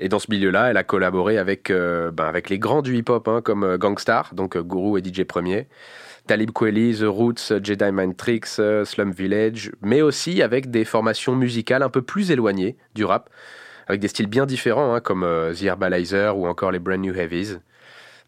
Et 0.00 0.08
dans 0.08 0.18
ce 0.20 0.30
milieu-là, 0.30 0.70
elle 0.70 0.76
a 0.76 0.84
collaboré 0.84 1.38
avec, 1.38 1.70
euh, 1.70 2.10
ben, 2.12 2.32
les 2.48 2.58
grands 2.58 2.82
du 2.82 2.96
hip-hop, 2.96 3.26
hein, 3.26 3.40
comme 3.42 3.64
euh, 3.64 3.78
Gangstar, 3.78 4.32
donc 4.32 4.56
euh, 4.56 4.62
Guru 4.62 4.98
et 4.98 5.02
DJ 5.04 5.24
Premier, 5.24 5.66
Talib 6.28 6.52
Kweli, 6.52 6.96
The 6.98 7.04
Roots, 7.04 7.52
Jedi 7.62 7.90
Mind 7.90 8.16
Tricks, 8.16 8.60
Slum 8.84 9.10
Village, 9.10 9.72
mais 9.82 10.02
aussi 10.02 10.40
avec 10.42 10.70
des 10.70 10.84
formations 10.84 11.34
musicales 11.34 11.82
un 11.82 11.88
peu 11.88 12.02
plus 12.02 12.30
éloignées 12.30 12.76
du 12.94 13.04
rap, 13.04 13.28
avec 13.88 14.00
des 14.00 14.08
styles 14.08 14.26
bien 14.28 14.46
différents, 14.46 14.94
hein, 14.94 15.00
comme 15.00 15.22
The 15.58 15.62
Herbalizer 15.62 16.36
ou 16.36 16.46
encore 16.46 16.70
les 16.70 16.78
Brand 16.78 17.00
New 17.00 17.14
Heavies. 17.14 17.56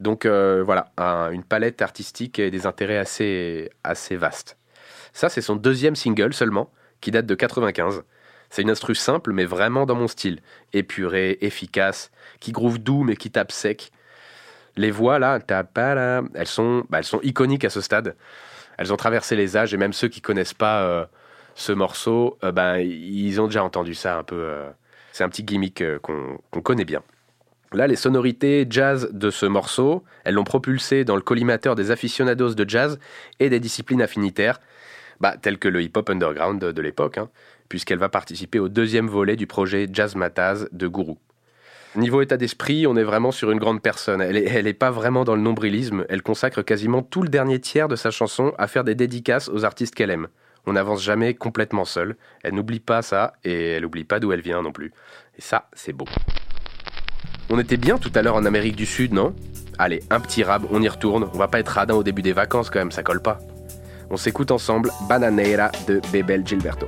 Donc 0.01 0.25
voilà, 0.25 0.93
un- 0.97 1.31
une 1.31 1.45
palette 1.45 1.83
artistique 1.83 2.39
et 2.39 2.51
des 2.51 2.67
intérêts 2.67 2.97
assez, 2.97 3.69
assez 3.85 4.17
vastes. 4.17 4.57
Ça, 5.13 5.29
c'est 5.29 5.43
son 5.43 5.57
deuxième 5.57 5.95
single 5.95 6.33
seulement, 6.33 6.73
qui 7.03 7.11
date 7.11 7.27
de 7.27 7.35
95. 7.35 8.03
C'est 8.51 8.63
une 8.63 8.71
instru 8.71 8.95
simple, 8.95 9.33
mais 9.33 9.45
vraiment 9.45 9.87
dans 9.87 9.95
mon 9.95 10.09
style. 10.09 10.41
Épurée, 10.73 11.39
efficace, 11.41 12.11
qui 12.41 12.53
groove 12.53 12.79
doux, 12.79 13.05
mais 13.05 13.17
qui 13.17 13.31
tape 13.31 13.53
sec. 13.53 13.93
Les 14.77 14.91
voix, 14.91 15.19
là, 15.19 15.39
elles 16.35 16.47
sont, 16.47 16.85
bah, 16.91 16.99
elles 16.99 17.05
sont 17.05 17.21
iconiques 17.23 17.65
à 17.65 17.71
ce 17.71 17.81
stade. 17.81 18.17
Elles 18.77 18.93
ont 18.93 18.97
traversé 18.97 19.37
les 19.37 19.57
âges, 19.57 19.73
et 19.73 19.77
même 19.77 19.93
ceux 19.93 20.09
qui 20.09 20.21
connaissent 20.21 20.55
pas 20.55 20.83
euh, 20.83 21.07
ce 21.55 21.73
morceau, 21.73 22.39
ben, 22.43 22.79
ils 22.79 23.41
ont 23.41 23.47
déjà 23.47 23.63
entendu 23.63 23.95
ça 23.95 24.19
un 24.19 24.23
peu. 24.25 24.37
euh, 24.37 24.71
c'est 25.13 25.25
un 25.25 25.29
petit 25.29 25.45
gimmick 25.45 25.83
qu'on 26.03 26.61
connaît 26.63 26.85
bien. 26.85 27.03
Là, 27.73 27.87
les 27.87 27.97
sonorités 27.97 28.67
jazz 28.69 29.11
de 29.13 29.31
ce 29.31 29.47
morceau, 29.47 30.03
elles 30.25 30.35
l'ont 30.35 30.45
propulsé 30.45 31.05
dans 31.05 31.15
le 31.15 31.23
collimateur 31.23 31.77
des 31.77 31.93
aficionados 31.93 32.55
de 32.55 32.69
jazz 32.69 32.99
et 33.39 33.49
des 33.49 33.61
disciplines 33.61 34.03
affinitaires, 34.03 34.61
bah, 35.21 35.37
telles 35.41 35.59
que 35.59 35.69
le 35.69 35.83
hip-hop 35.83 36.09
underground 36.11 36.61
de, 36.61 36.73
de 36.73 36.83
l'époque, 36.83 37.19
hein, 37.19 37.29
puisqu'elle 37.71 37.99
va 37.99 38.11
participer 38.11 38.59
au 38.59 38.69
deuxième 38.69 39.09
volet 39.09 39.37
du 39.37 39.47
projet 39.47 39.89
Jazz 39.91 40.15
Mataz 40.15 40.69
de 40.73 40.87
Guru. 40.87 41.15
Niveau 41.97 42.21
état 42.21 42.37
d'esprit, 42.37 42.87
on 42.87 42.97
est 42.97 43.03
vraiment 43.03 43.33
sur 43.33 43.51
une 43.51 43.59
grande 43.59 43.81
personne. 43.81 44.21
Elle 44.21 44.37
est, 44.37 44.45
elle 44.45 44.67
est 44.67 44.75
pas 44.75 44.91
vraiment 44.91 45.25
dans 45.25 45.35
le 45.35 45.41
nombrilisme. 45.41 46.05
Elle 46.09 46.23
consacre 46.23 46.63
quasiment 46.63 47.03
tout 47.03 47.23
le 47.23 47.29
dernier 47.29 47.59
tiers 47.59 47.89
de 47.89 47.97
sa 47.97 48.11
chanson 48.11 48.53
à 48.59 48.67
faire 48.67 48.85
des 48.85 48.95
dédicaces 48.95 49.49
aux 49.49 49.65
artistes 49.65 49.95
qu'elle 49.95 50.11
aime. 50.11 50.29
On 50.67 50.75
n'avance 50.75 51.03
jamais 51.03 51.35
complètement 51.35 51.85
seul. 51.85 52.17
Elle 52.43 52.55
n'oublie 52.55 52.81
pas 52.81 53.03
ça 53.03 53.33
et 53.45 53.73
elle 53.73 53.83
n'oublie 53.83 54.05
pas 54.05 54.21
d'où 54.21 54.31
elle 54.33 54.43
vient 54.43 54.63
non 54.63 54.73
plus. 54.73 54.93
Et 55.39 55.41
ça, 55.41 55.69
c'est 55.73 55.93
beau. 55.93 56.07
On 57.49 57.59
était 57.59 57.77
bien 57.77 57.99
tout 57.99 58.13
à 58.15 58.23
l'heure 58.23 58.37
en 58.37 58.45
Amérique 58.45 58.77
du 58.77 58.87
Sud, 58.87 59.13
non? 59.13 59.35
Allez, 59.79 60.01
un 60.11 60.21
petit 60.21 60.45
rab, 60.45 60.67
on 60.71 60.83
y 60.83 60.89
retourne. 60.89 61.29
On 61.35 61.39
va 61.39 61.49
pas 61.49 61.59
être 61.59 61.71
radin 61.71 61.95
au 61.95 62.03
début 62.03 62.23
des 62.23 62.33
vacances 62.33 62.71
quand 62.71 62.79
même, 62.79 62.93
ça 62.93 63.03
colle 63.03 63.23
pas. 63.23 63.39
On 64.11 64.17
s'écoute 64.17 64.51
ensemble 64.51 64.91
Bananeira 65.09 65.71
de 65.89 66.01
Bebel 66.13 66.47
Gilberto. 66.47 66.87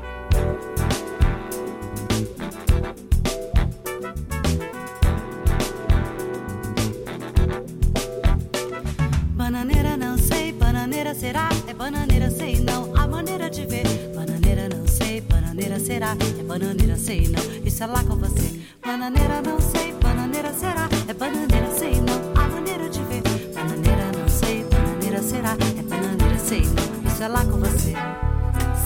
Será, 16.02 16.16
é 16.40 16.42
bananeira 16.42 16.96
sei 16.96 17.28
não, 17.28 17.66
isso 17.66 17.82
é 17.82 17.86
lá 17.86 18.02
com 18.02 18.16
você. 18.16 18.60
Bananeira 18.84 19.40
não 19.40 19.60
sei, 19.60 19.92
bananeira 20.02 20.52
será, 20.52 20.88
é 21.06 21.14
bananeira 21.14 21.70
sei 21.78 22.00
não, 22.00 22.42
a 22.42 22.48
maneira 22.48 22.88
de 22.88 23.00
ver. 23.04 23.22
Bananeira 23.54 24.10
não 24.18 24.28
sei, 24.28 24.64
bananeira 24.64 25.22
será, 25.22 25.52
é 25.78 25.82
bananeira 25.82 26.38
sei 26.40 26.62
não, 26.62 27.08
isso 27.08 27.22
é 27.22 27.28
lá 27.28 27.44
com 27.44 27.58
você. 27.58 27.94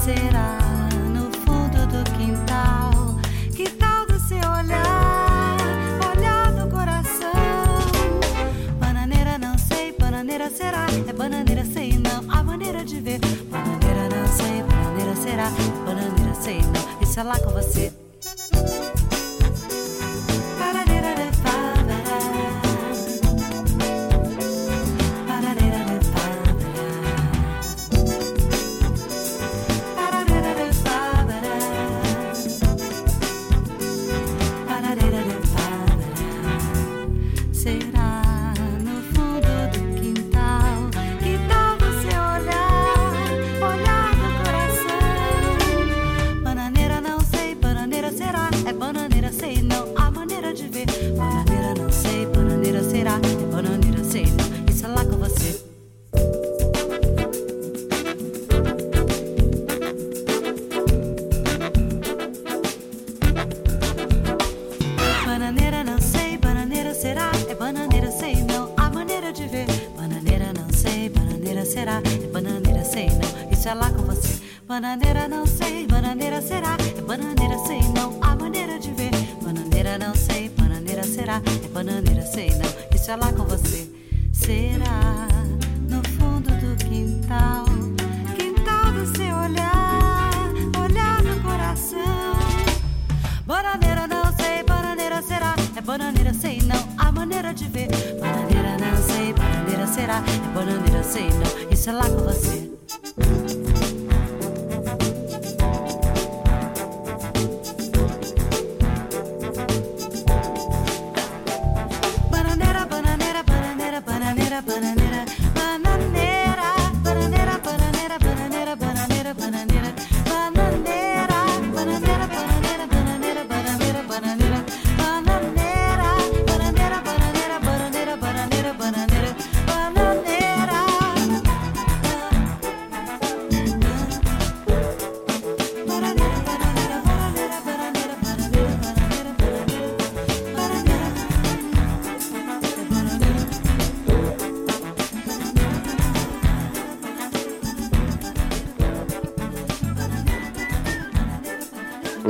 Será 0.04 0.58
no 1.14 1.32
fundo 1.40 1.86
do 1.86 2.04
quintal, 2.18 3.18
que 3.54 3.70
tal 3.70 4.06
do 4.06 4.20
seu 4.20 4.36
olhar, 4.36 5.56
olhar 6.14 6.52
do 6.52 6.70
coração? 6.70 7.32
Bananeira 8.78 9.38
não 9.38 9.56
sei, 9.56 9.92
bananeira 9.92 10.50
será, 10.50 10.86
é 11.08 11.12
bananeira 11.14 11.64
sei 11.64 11.98
não, 11.98 12.30
a 12.30 12.42
maneira 12.42 12.84
de 12.84 13.00
ver. 13.00 13.20
Bananeira 13.50 14.06
não 14.14 14.26
sei, 14.28 14.62
bananeira 14.62 15.16
será, 15.16 15.50
bananeira 15.86 16.34
sei 16.34 16.60
não, 16.60 16.85
é 17.20 17.22
lá 17.22 17.38
com 17.40 17.50
você. 17.50 18.05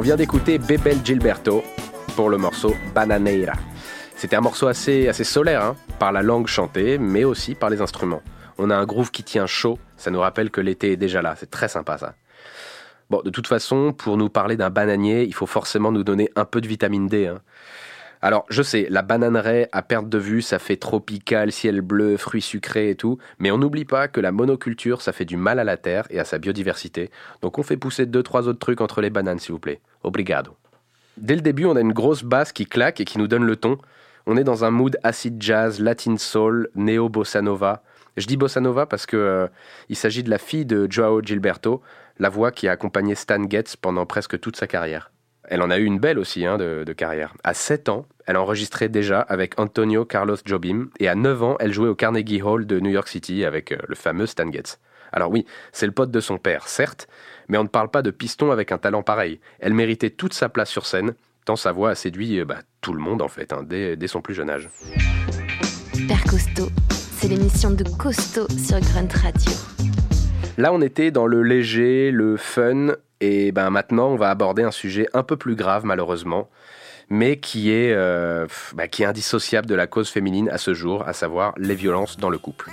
Vient 0.06 0.14
d'écouter 0.14 0.58
Bebel 0.58 0.98
Gilberto 1.04 1.64
pour 2.14 2.30
le 2.30 2.38
morceau 2.38 2.76
Bananeira. 2.94 3.54
C'était 4.14 4.36
un 4.36 4.40
morceau 4.40 4.68
assez, 4.68 5.08
assez 5.08 5.24
solaire, 5.24 5.64
hein, 5.64 5.76
par 5.98 6.12
la 6.12 6.22
langue 6.22 6.46
chantée, 6.46 6.96
mais 6.96 7.24
aussi 7.24 7.56
par 7.56 7.70
les 7.70 7.80
instruments. 7.80 8.22
On 8.56 8.70
a 8.70 8.76
un 8.76 8.86
groove 8.86 9.10
qui 9.10 9.24
tient 9.24 9.46
chaud, 9.46 9.80
ça 9.96 10.12
nous 10.12 10.20
rappelle 10.20 10.52
que 10.52 10.60
l'été 10.60 10.92
est 10.92 10.96
déjà 10.96 11.22
là, 11.22 11.34
c'est 11.36 11.50
très 11.50 11.66
sympa 11.66 11.98
ça. 11.98 12.14
Bon, 13.10 13.20
de 13.24 13.30
toute 13.30 13.48
façon, 13.48 13.92
pour 13.92 14.16
nous 14.16 14.28
parler 14.28 14.54
d'un 14.56 14.70
bananier, 14.70 15.24
il 15.24 15.34
faut 15.34 15.46
forcément 15.46 15.90
nous 15.90 16.04
donner 16.04 16.30
un 16.36 16.44
peu 16.44 16.60
de 16.60 16.68
vitamine 16.68 17.08
D. 17.08 17.26
hein. 17.26 17.40
Alors, 18.22 18.46
je 18.48 18.62
sais, 18.62 18.86
la 18.90 19.02
bananeraie 19.02 19.68
à 19.72 19.82
perte 19.82 20.08
de 20.08 20.18
vue, 20.18 20.40
ça 20.40 20.58
fait 20.58 20.76
tropical, 20.76 21.52
ciel 21.52 21.80
bleu, 21.80 22.16
fruits 22.16 22.42
sucrés 22.42 22.90
et 22.90 22.94
tout, 22.94 23.18
mais 23.38 23.50
on 23.50 23.58
n'oublie 23.58 23.84
pas 23.84 24.08
que 24.08 24.20
la 24.20 24.32
monoculture, 24.32 25.02
ça 25.02 25.12
fait 25.12 25.24
du 25.24 25.36
mal 25.36 25.58
à 25.58 25.64
la 25.64 25.76
terre 25.76 26.06
et 26.10 26.18
à 26.18 26.24
sa 26.24 26.38
biodiversité. 26.38 27.10
Donc 27.42 27.58
on 27.58 27.62
fait 27.62 27.76
pousser 27.76 28.06
deux, 28.06 28.22
trois 28.22 28.48
autres 28.48 28.58
trucs 28.58 28.80
entre 28.80 29.00
les 29.00 29.10
bananes, 29.10 29.38
s'il 29.38 29.52
vous 29.52 29.58
plaît. 29.58 29.80
Obrigado. 30.06 30.56
Dès 31.16 31.34
le 31.34 31.40
début, 31.40 31.64
on 31.64 31.74
a 31.74 31.80
une 31.80 31.92
grosse 31.92 32.22
basse 32.22 32.52
qui 32.52 32.64
claque 32.64 33.00
et 33.00 33.04
qui 33.04 33.18
nous 33.18 33.26
donne 33.26 33.44
le 33.44 33.56
ton. 33.56 33.78
On 34.26 34.36
est 34.36 34.44
dans 34.44 34.64
un 34.64 34.70
mood 34.70 34.96
acid 35.02 35.42
jazz, 35.42 35.80
latin 35.80 36.16
soul, 36.16 36.68
néo 36.76 37.08
bossa 37.08 37.42
nova. 37.42 37.82
Je 38.16 38.26
dis 38.26 38.36
bossa 38.36 38.60
nova 38.60 38.86
parce 38.86 39.04
que 39.04 39.16
euh, 39.16 39.48
il 39.88 39.96
s'agit 39.96 40.22
de 40.22 40.30
la 40.30 40.38
fille 40.38 40.64
de 40.64 40.86
Joao 40.88 41.22
Gilberto, 41.22 41.82
la 42.20 42.28
voix 42.28 42.52
qui 42.52 42.68
a 42.68 42.72
accompagné 42.72 43.16
Stan 43.16 43.42
Getz 43.50 43.74
pendant 43.74 44.06
presque 44.06 44.38
toute 44.38 44.56
sa 44.56 44.68
carrière. 44.68 45.10
Elle 45.48 45.60
en 45.60 45.70
a 45.70 45.78
eu 45.78 45.84
une 45.84 45.98
belle 45.98 46.20
aussi 46.20 46.46
hein, 46.46 46.56
de, 46.56 46.92
carrière. 46.92 47.34
À 47.42 47.52
7 47.52 47.88
ans, 47.88 48.06
elle 48.26 48.36
enregistrait 48.36 48.88
déjà 48.88 49.20
avec 49.20 49.58
Antonio 49.58 50.04
Carlos 50.04 50.36
Jobim 50.44 50.88
et 51.00 51.08
à 51.08 51.16
9 51.16 51.42
ans, 51.42 51.56
elle 51.58 51.72
jouait 51.72 51.88
au 51.88 51.94
Carnegie 51.94 52.42
Hall 52.42 52.66
de 52.66 52.78
New 52.78 52.90
York 52.90 53.08
City 53.08 53.44
avec 53.44 53.72
euh, 53.72 53.78
le 53.88 53.96
fameux 53.96 54.26
Stan 54.26 54.50
Getz. 54.50 54.78
Alors 55.12 55.30
oui, 55.30 55.46
c'est 55.72 55.86
le 55.86 55.92
pote 55.92 56.10
de 56.10 56.20
son 56.20 56.38
père, 56.38 56.68
certes, 56.68 57.08
mais 57.48 57.58
on 57.58 57.64
ne 57.64 57.68
parle 57.68 57.90
pas 57.90 58.02
de 58.02 58.10
piston 58.10 58.50
avec 58.50 58.72
un 58.72 58.78
talent 58.78 59.02
pareil. 59.02 59.40
Elle 59.60 59.74
méritait 59.74 60.10
toute 60.10 60.34
sa 60.34 60.48
place 60.48 60.70
sur 60.70 60.86
scène, 60.86 61.14
tant 61.44 61.56
sa 61.56 61.72
voix 61.72 61.90
a 61.90 61.94
séduit 61.94 62.40
euh, 62.40 62.44
bah, 62.44 62.58
tout 62.80 62.92
le 62.92 63.00
monde 63.00 63.22
en 63.22 63.28
fait, 63.28 63.52
hein, 63.52 63.64
dès, 63.64 63.96
dès 63.96 64.08
son 64.08 64.20
plus 64.20 64.34
jeune 64.34 64.50
âge. 64.50 64.68
Père 66.08 66.22
Costaud, 66.24 66.68
c'est 66.90 67.28
l'émission 67.28 67.70
de 67.70 67.84
Costaud 67.84 68.48
sur 68.50 68.78
Grunt 68.80 69.08
Radio. 69.22 69.52
Là, 70.58 70.72
on 70.72 70.80
était 70.80 71.10
dans 71.10 71.26
le 71.26 71.42
léger, 71.42 72.10
le 72.10 72.36
fun, 72.36 72.94
et 73.20 73.52
ben 73.52 73.70
maintenant, 73.70 74.08
on 74.08 74.16
va 74.16 74.30
aborder 74.30 74.62
un 74.62 74.70
sujet 74.70 75.06
un 75.12 75.22
peu 75.22 75.36
plus 75.36 75.54
grave, 75.54 75.84
malheureusement, 75.84 76.48
mais 77.08 77.38
qui 77.38 77.70
est, 77.70 77.92
euh, 77.92 78.46
bah, 78.74 78.88
qui 78.88 79.02
est 79.02 79.06
indissociable 79.06 79.66
de 79.66 79.74
la 79.74 79.86
cause 79.86 80.08
féminine 80.08 80.48
à 80.48 80.58
ce 80.58 80.74
jour, 80.74 81.06
à 81.06 81.12
savoir 81.12 81.54
les 81.58 81.74
violences 81.74 82.16
dans 82.16 82.30
le 82.30 82.38
couple. 82.38 82.70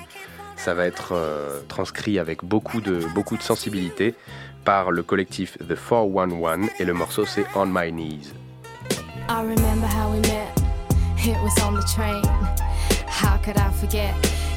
Ça 0.57 0.73
va 0.73 0.85
être 0.85 1.13
euh, 1.13 1.61
transcrit 1.67 2.19
avec 2.19 2.43
beaucoup 2.43 2.81
de, 2.81 3.01
beaucoup 3.13 3.37
de 3.37 3.43
sensibilité 3.43 4.15
par 4.63 4.91
le 4.91 5.03
collectif 5.03 5.57
The 5.59 5.75
411 5.75 6.69
et 6.79 6.85
le 6.85 6.93
morceau 6.93 7.25
c'est 7.25 7.45
On 7.55 7.65
My 7.65 7.91
Knees. 7.91 8.33
I 9.29 9.41
remember 9.41 9.87
how 9.87 10.11
we 10.11 10.19
met. 10.21 10.51
It 11.25 11.37
was 11.41 11.57
on 11.63 11.75
the 11.75 11.85
train. 11.95 12.23
How 13.07 13.37
could 13.37 13.57
I 13.57 13.71
forget? 13.71 14.13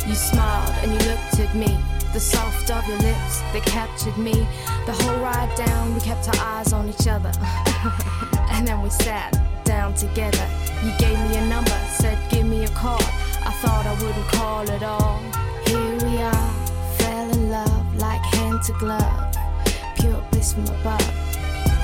You 0.07 0.15
smiled 0.15 0.73
and 0.83 0.93
you 0.93 0.99
looked 1.09 1.39
at 1.39 1.55
me. 1.55 1.79
The 2.13 2.21
soft 2.21 2.71
of 2.71 2.87
your 2.89 2.99
lips 2.99 3.41
that 3.53 3.65
captured 3.65 4.17
me. 4.19 4.47
The 4.87 4.93
whole 4.93 5.19
ride 5.19 5.55
down, 5.57 5.95
we 5.95 6.01
kept 6.01 6.29
our 6.29 6.45
eyes 6.45 6.73
on 6.73 6.89
each 6.89 7.07
other. 7.07 7.31
and 8.51 8.67
then 8.67 8.83
we 8.83 8.91
sat 8.91 9.37
down 9.65 9.95
together. 9.95 10.47
You 10.85 10.93
gave 10.99 11.19
me 11.29 11.37
a 11.37 11.47
number, 11.47 11.79
said 11.91 12.19
give 12.31 12.47
me 12.47 12.65
a 12.65 12.69
call. 12.71 13.03
I 13.45 13.53
thought 13.63 13.87
I 13.87 13.95
wouldn't 14.03 14.29
call 14.29 14.71
at 14.71 14.83
all. 14.83 15.21
We 16.17 16.23
fell 16.23 17.31
in 17.31 17.51
love 17.51 17.97
like 17.97 18.23
hand 18.23 18.62
to 18.62 18.73
glove. 18.79 19.37
Pure 19.97 20.25
bliss 20.31 20.55
from 20.55 20.64
above. 20.64 21.12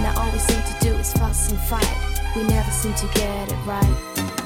Now 0.00 0.14
all 0.16 0.32
we 0.32 0.38
seem 0.38 0.62
to 0.62 0.76
do 0.80 0.94
is 0.94 1.12
fuss 1.12 1.50
and 1.50 1.60
fight. 1.60 1.96
We 2.34 2.44
never 2.44 2.70
seem 2.70 2.94
to 2.94 3.06
get 3.08 3.52
it 3.52 3.58
right. 3.66 4.41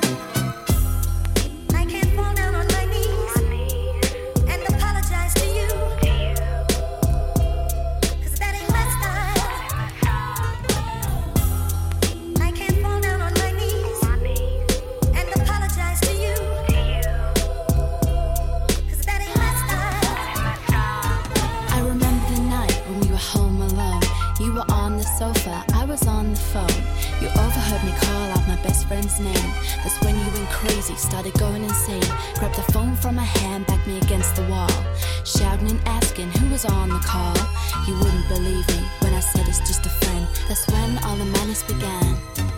Sofa, 25.17 25.65
I 25.73 25.85
was 25.87 26.07
on 26.07 26.31
the 26.33 26.37
phone. 26.37 26.83
You 27.23 27.29
overheard 27.29 27.83
me 27.85 27.93
call 27.99 28.27
out 28.33 28.47
my 28.47 28.57
best 28.63 28.87
friend's 28.87 29.19
name. 29.19 29.51
That's 29.83 29.99
when 30.05 30.15
you 30.15 30.31
went 30.33 30.51
crazy, 30.51 30.95
started 30.97 31.33
going 31.35 31.65
insane. 31.65 32.05
Grabbed 32.35 32.57
the 32.57 32.73
phone 32.73 32.95
from 32.97 33.15
my 33.15 33.25
hand, 33.25 33.67
backed 33.67 33.87
me 33.87 33.97
against 33.97 34.37
the 34.37 34.43
wall. 34.43 34.69
Shouting 35.25 35.71
and 35.71 35.81
asking 35.89 36.31
who 36.33 36.51
was 36.51 36.67
on 36.67 36.91
the 36.91 36.99
call. 36.99 37.37
You 37.87 37.95
wouldn't 37.95 38.29
believe 38.29 38.69
me 38.69 38.83
when 39.01 39.15
I 39.15 39.21
said 39.21 39.49
it's 39.49 39.61
just 39.61 39.87
a 39.87 39.91
friend. 39.91 40.27
That's 40.49 40.67
when 40.69 40.99
all 41.05 41.17
the 41.17 41.25
madness 41.25 41.63
began. 41.63 42.56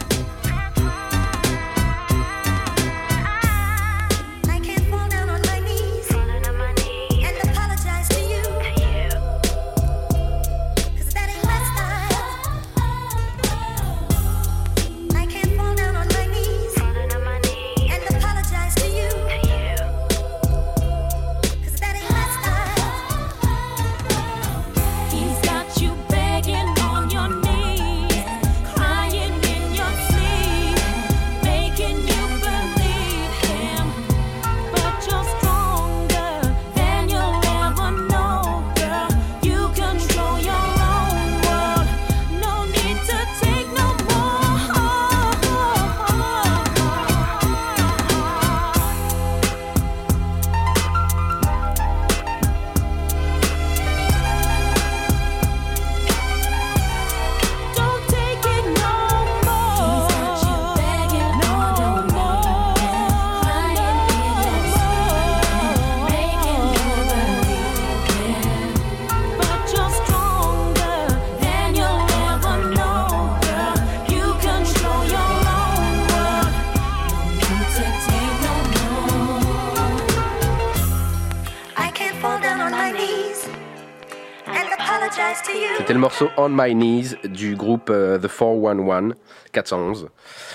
Morceau 86.20 86.34
On 86.36 86.48
My 86.48 86.74
Knees 86.74 87.16
du 87.28 87.54
groupe 87.54 87.90
euh, 87.90 88.18
The 88.18 88.26
411, 88.26 89.14
411. 89.52 90.08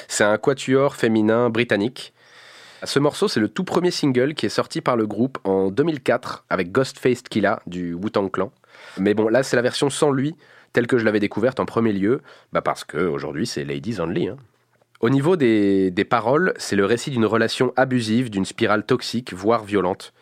C'est 0.09 0.25
un 0.25 0.37
quatuor 0.37 0.95
féminin 0.95 1.49
britannique. 1.49 2.13
Ce 2.83 2.99
morceau, 2.99 3.29
c'est 3.29 3.39
le 3.39 3.47
tout 3.47 3.63
premier 3.63 3.91
single 3.91 4.33
qui 4.33 4.45
est 4.45 4.49
sorti 4.49 4.81
par 4.81 4.97
le 4.97 5.07
groupe 5.07 5.37
en 5.45 5.71
2004 5.71 6.43
avec 6.49 6.73
Ghostface 6.73 7.21
Killa 7.21 7.61
du 7.65 7.93
Wu-Tang 7.93 8.29
Clan. 8.29 8.51
Mais 8.97 9.13
bon, 9.13 9.29
là, 9.29 9.41
c'est 9.41 9.55
la 9.55 9.61
version 9.61 9.89
sans 9.89 10.11
lui, 10.11 10.35
telle 10.73 10.85
que 10.85 10.97
je 10.97 11.05
l'avais 11.05 11.21
découverte 11.21 11.61
en 11.61 11.65
premier 11.65 11.93
lieu, 11.93 12.21
bah 12.51 12.61
parce 12.61 12.83
que 12.83 12.97
aujourd'hui 12.97 13.47
c'est 13.47 13.63
Ladies 13.63 14.01
Only. 14.01 14.27
hein. 14.27 14.37
Au 14.99 15.09
niveau 15.09 15.37
des, 15.37 15.91
des 15.91 16.05
paroles, 16.05 16.53
c'est 16.57 16.75
le 16.75 16.85
récit 16.85 17.09
d'une 17.09 17.25
relation 17.25 17.71
abusive, 17.77 18.29
d'une 18.29 18.45
spirale 18.45 18.85
toxique, 18.85 19.33
voire 19.33 19.63
violente. 19.63 20.13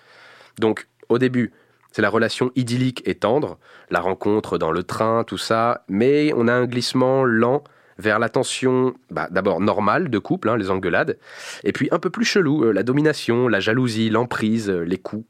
Donc, 0.59 0.87
au 1.09 1.17
début, 1.17 1.51
c'est 1.91 2.01
la 2.01 2.09
relation 2.09 2.51
idyllique 2.55 3.01
et 3.05 3.15
tendre, 3.15 3.57
la 3.89 3.99
rencontre 3.99 4.57
dans 4.57 4.71
le 4.71 4.83
train, 4.83 5.23
tout 5.23 5.37
ça, 5.37 5.83
mais 5.89 6.33
on 6.35 6.47
a 6.47 6.53
un 6.53 6.65
glissement 6.65 7.23
lent 7.23 7.63
vers 7.97 8.19
la 8.19 8.29
tension, 8.29 8.95
bah, 9.09 9.27
d'abord 9.31 9.59
normale 9.59 10.09
de 10.09 10.19
couple, 10.19 10.49
hein, 10.49 10.57
les 10.57 10.71
engueulades, 10.71 11.17
et 11.63 11.71
puis 11.71 11.87
un 11.91 11.99
peu 11.99 12.09
plus 12.09 12.25
chelou, 12.25 12.65
euh, 12.65 12.71
la 12.71 12.83
domination, 12.83 13.47
la 13.47 13.59
jalousie, 13.59 14.09
l'emprise, 14.09 14.69
euh, 14.69 14.83
les 14.83 14.97
coups. 14.97 15.25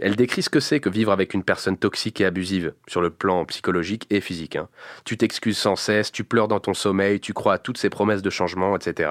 Elle 0.00 0.16
décrit 0.16 0.42
ce 0.42 0.50
que 0.50 0.60
c'est 0.60 0.80
que 0.80 0.88
vivre 0.88 1.12
avec 1.12 1.32
une 1.32 1.44
personne 1.44 1.76
toxique 1.76 2.20
et 2.20 2.24
abusive, 2.24 2.74
sur 2.88 3.00
le 3.00 3.10
plan 3.10 3.44
psychologique 3.44 4.06
et 4.10 4.20
physique. 4.20 4.56
hein. 4.56 4.68
Tu 5.04 5.16
t'excuses 5.16 5.58
sans 5.58 5.76
cesse, 5.76 6.10
tu 6.10 6.24
pleures 6.24 6.48
dans 6.48 6.60
ton 6.60 6.74
sommeil, 6.74 7.20
tu 7.20 7.32
crois 7.32 7.54
à 7.54 7.58
toutes 7.58 7.78
ces 7.78 7.88
promesses 7.88 8.22
de 8.22 8.30
changement, 8.30 8.76
etc. 8.76 9.10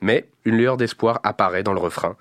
Mais 0.00 0.28
une 0.44 0.56
lueur 0.56 0.76
d'espoir 0.76 1.20
apparaît 1.22 1.62
dans 1.62 1.72
le 1.72 1.80
refrain. 1.80 2.16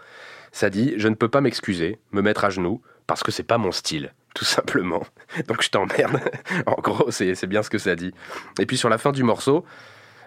Ça 0.52 0.70
dit 0.70 0.93
Je 0.97 1.08
ne 1.08 1.16
peux 1.16 1.28
pas 1.28 1.41
m'excuser, 1.41 2.00
me 2.12 2.22
mettre 2.22 2.45
à 2.45 2.50
genoux, 2.50 2.82
parce 3.10 3.24
que 3.24 3.32
c'est 3.32 3.41
pas 3.41 3.57
mon 3.57 3.72
style, 3.72 4.14
tout 4.36 4.45
simplement. 4.45 5.01
Donc 5.47 5.64
je 5.64 5.70
t'emmerde. 5.72 6.20
en 6.68 6.80
gros, 6.80 7.10
c'est 7.10 7.47
bien 7.47 7.64
ce 7.64 7.72
que 7.72 7.80
ça 7.80 7.95
dit. 7.95 8.14
Et 8.60 8.68
puis 8.68 8.78
sur 8.78 8.88
la 8.88 8.99
fin 8.99 9.12
du 9.12 9.24
morceau, 9.24 9.66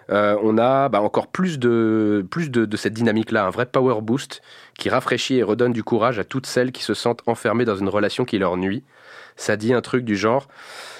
euh, 0.09 0.37
on 0.43 0.57
a 0.57 0.89
bah, 0.89 1.01
encore 1.01 1.27
plus 1.27 1.59
de, 1.59 2.25
plus 2.29 2.51
de, 2.51 2.65
de 2.65 2.75
cette 2.75 2.91
dynamique-là, 2.91 3.45
un 3.45 3.51
vrai 3.51 3.67
power 3.67 4.01
boost 4.01 4.41
qui 4.77 4.89
rafraîchit 4.89 5.37
et 5.37 5.43
redonne 5.43 5.71
du 5.71 5.81
courage 5.81 6.19
à 6.19 6.25
toutes 6.25 6.45
celles 6.45 6.73
qui 6.73 6.83
se 6.83 6.93
sentent 6.93 7.21
enfermées 7.25 7.63
dans 7.63 7.77
une 7.77 7.87
relation 7.87 8.25
qui 8.25 8.37
leur 8.37 8.57
nuit. 8.57 8.83
Ça 9.37 9.55
dit 9.55 9.73
un 9.73 9.81
truc 9.81 10.03
du 10.03 10.17
genre 10.17 10.49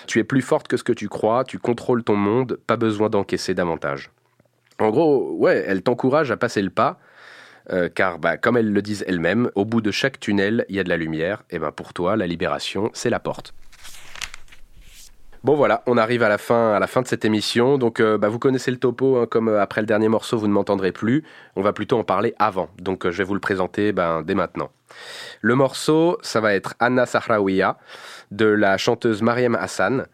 Tu 0.07 0.19
es 0.19 0.23
plus 0.23 0.41
forte 0.41 0.69
que 0.69 0.77
ce 0.77 0.85
que 0.85 0.93
tu 0.93 1.09
crois, 1.09 1.43
tu 1.43 1.59
contrôles 1.59 2.05
ton 2.05 2.15
monde, 2.15 2.59
pas 2.65 2.77
besoin 2.77 3.09
d'encaisser 3.09 3.53
davantage. 3.53 4.09
En 4.79 4.89
gros, 4.89 5.35
ouais, 5.35 5.65
elle 5.67 5.83
t'encourage 5.83 6.31
à 6.31 6.37
passer 6.37 6.61
le 6.61 6.69
pas, 6.69 6.97
euh, 7.71 7.89
car 7.93 8.19
bah, 8.19 8.37
comme 8.37 8.57
elles 8.57 8.71
le 8.71 8.81
disent 8.81 9.03
elles-mêmes, 9.07 9.49
au 9.55 9.65
bout 9.65 9.81
de 9.81 9.91
chaque 9.91 10.19
tunnel, 10.19 10.65
il 10.69 10.75
y 10.75 10.79
a 10.79 10.83
de 10.83 10.89
la 10.89 10.97
lumière, 10.97 11.43
et 11.49 11.59
ben 11.59 11.71
pour 11.71 11.93
toi, 11.93 12.15
la 12.15 12.27
libération, 12.27 12.89
c'est 12.93 13.09
la 13.09 13.19
porte. 13.19 13.53
Bon 15.43 15.55
voilà, 15.55 15.83
on 15.87 15.97
arrive 15.97 16.23
à 16.23 16.29
la 16.29 16.37
fin, 16.37 16.73
à 16.73 16.79
la 16.79 16.87
fin 16.87 17.01
de 17.01 17.07
cette 17.07 17.25
émission. 17.25 17.77
Donc 17.77 17.99
euh, 17.99 18.17
bah, 18.17 18.29
vous 18.29 18.39
connaissez 18.39 18.71
le 18.71 18.77
topo, 18.77 19.17
hein, 19.17 19.27
comme 19.29 19.49
euh, 19.49 19.61
après 19.61 19.81
le 19.81 19.87
dernier 19.87 20.07
morceau, 20.07 20.37
vous 20.37 20.47
ne 20.47 20.53
m'entendrez 20.53 20.93
plus. 20.93 21.25
On 21.57 21.61
va 21.61 21.73
plutôt 21.73 21.97
en 21.97 22.05
parler 22.05 22.33
avant. 22.39 22.69
Donc 22.79 23.09
je 23.09 23.17
vais 23.17 23.25
vous 23.25 23.33
le 23.33 23.41
présenter 23.41 23.91
ben, 23.91 24.21
dès 24.21 24.35
maintenant. 24.35 24.71
Le 25.41 25.55
morceau, 25.55 26.17
ça 26.21 26.39
va 26.39 26.53
être 26.53 26.75
Anna 26.79 27.05
Sahraouia 27.05 27.77
de 28.31 28.45
la 28.45 28.77
chanteuse 28.77 29.21
Mariam 29.21 29.55
Hassan. 29.55 30.05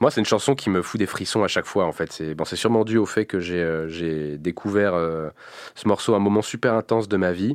Moi, 0.00 0.10
c'est 0.10 0.20
une 0.20 0.26
chanson 0.26 0.54
qui 0.54 0.70
me 0.70 0.82
fout 0.82 0.98
des 0.98 1.06
frissons 1.06 1.44
à 1.44 1.48
chaque 1.48 1.66
fois, 1.66 1.86
en 1.86 1.92
fait. 1.92 2.12
C'est 2.12 2.34
bon, 2.34 2.44
sûrement 2.44 2.84
dû 2.84 2.98
au 2.98 3.06
fait 3.06 3.26
que 3.26 3.38
j'ai 3.40 3.62
euh, 3.62 4.36
découvert 4.36 4.94
euh, 4.94 5.30
ce 5.74 5.86
morceau 5.88 6.14
à 6.14 6.16
un 6.16 6.20
moment 6.20 6.42
super 6.42 6.74
intense 6.74 7.08
de 7.08 7.16
ma 7.16 7.32
vie. 7.32 7.54